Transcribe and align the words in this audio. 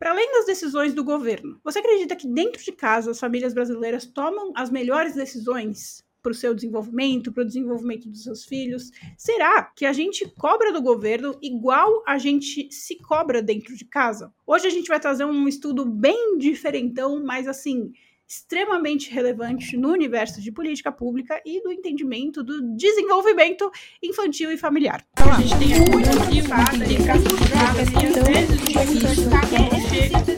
Para 0.00 0.12
além 0.12 0.32
das 0.32 0.46
decisões 0.46 0.94
do 0.94 1.04
governo, 1.04 1.60
você 1.62 1.78
acredita 1.78 2.16
que 2.16 2.26
dentro 2.26 2.64
de 2.64 2.72
casa 2.72 3.10
as 3.10 3.20
famílias 3.20 3.52
brasileiras 3.52 4.06
tomam 4.06 4.50
as 4.56 4.70
melhores 4.70 5.14
decisões 5.14 6.02
para 6.22 6.32
o 6.32 6.34
seu 6.34 6.54
desenvolvimento, 6.54 7.30
para 7.30 7.42
o 7.42 7.46
desenvolvimento 7.46 8.08
dos 8.08 8.22
seus 8.22 8.46
filhos? 8.46 8.90
Será 9.18 9.62
que 9.62 9.84
a 9.84 9.92
gente 9.92 10.26
cobra 10.38 10.72
do 10.72 10.80
governo 10.80 11.38
igual 11.42 12.02
a 12.06 12.16
gente 12.16 12.72
se 12.72 12.96
cobra 12.96 13.42
dentro 13.42 13.76
de 13.76 13.84
casa? 13.84 14.32
Hoje 14.46 14.66
a 14.66 14.70
gente 14.70 14.88
vai 14.88 14.98
trazer 14.98 15.26
um 15.26 15.46
estudo 15.46 15.84
bem 15.84 16.38
diferentão, 16.38 17.22
mas 17.22 17.46
assim, 17.46 17.92
extremamente 18.30 19.10
relevante 19.10 19.76
no 19.76 19.90
universo 19.90 20.40
de 20.40 20.52
política 20.52 20.92
pública 20.92 21.42
e 21.44 21.60
do 21.60 21.72
entendimento 21.72 22.44
do 22.44 22.76
desenvolvimento 22.76 23.68
infantil 24.00 24.52
e 24.52 24.56
familiar. 24.56 25.04
Então, 25.14 25.32
a 25.32 25.40
gente 25.40 25.58
tem 25.58 25.68
muito 25.90 26.08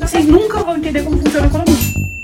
Vocês 0.00 0.26
nunca 0.26 0.62
vão 0.62 0.78
entender 0.78 1.04
como 1.04 1.18
funciona 1.18 1.46
a 1.46 1.50
economia. 1.50 2.21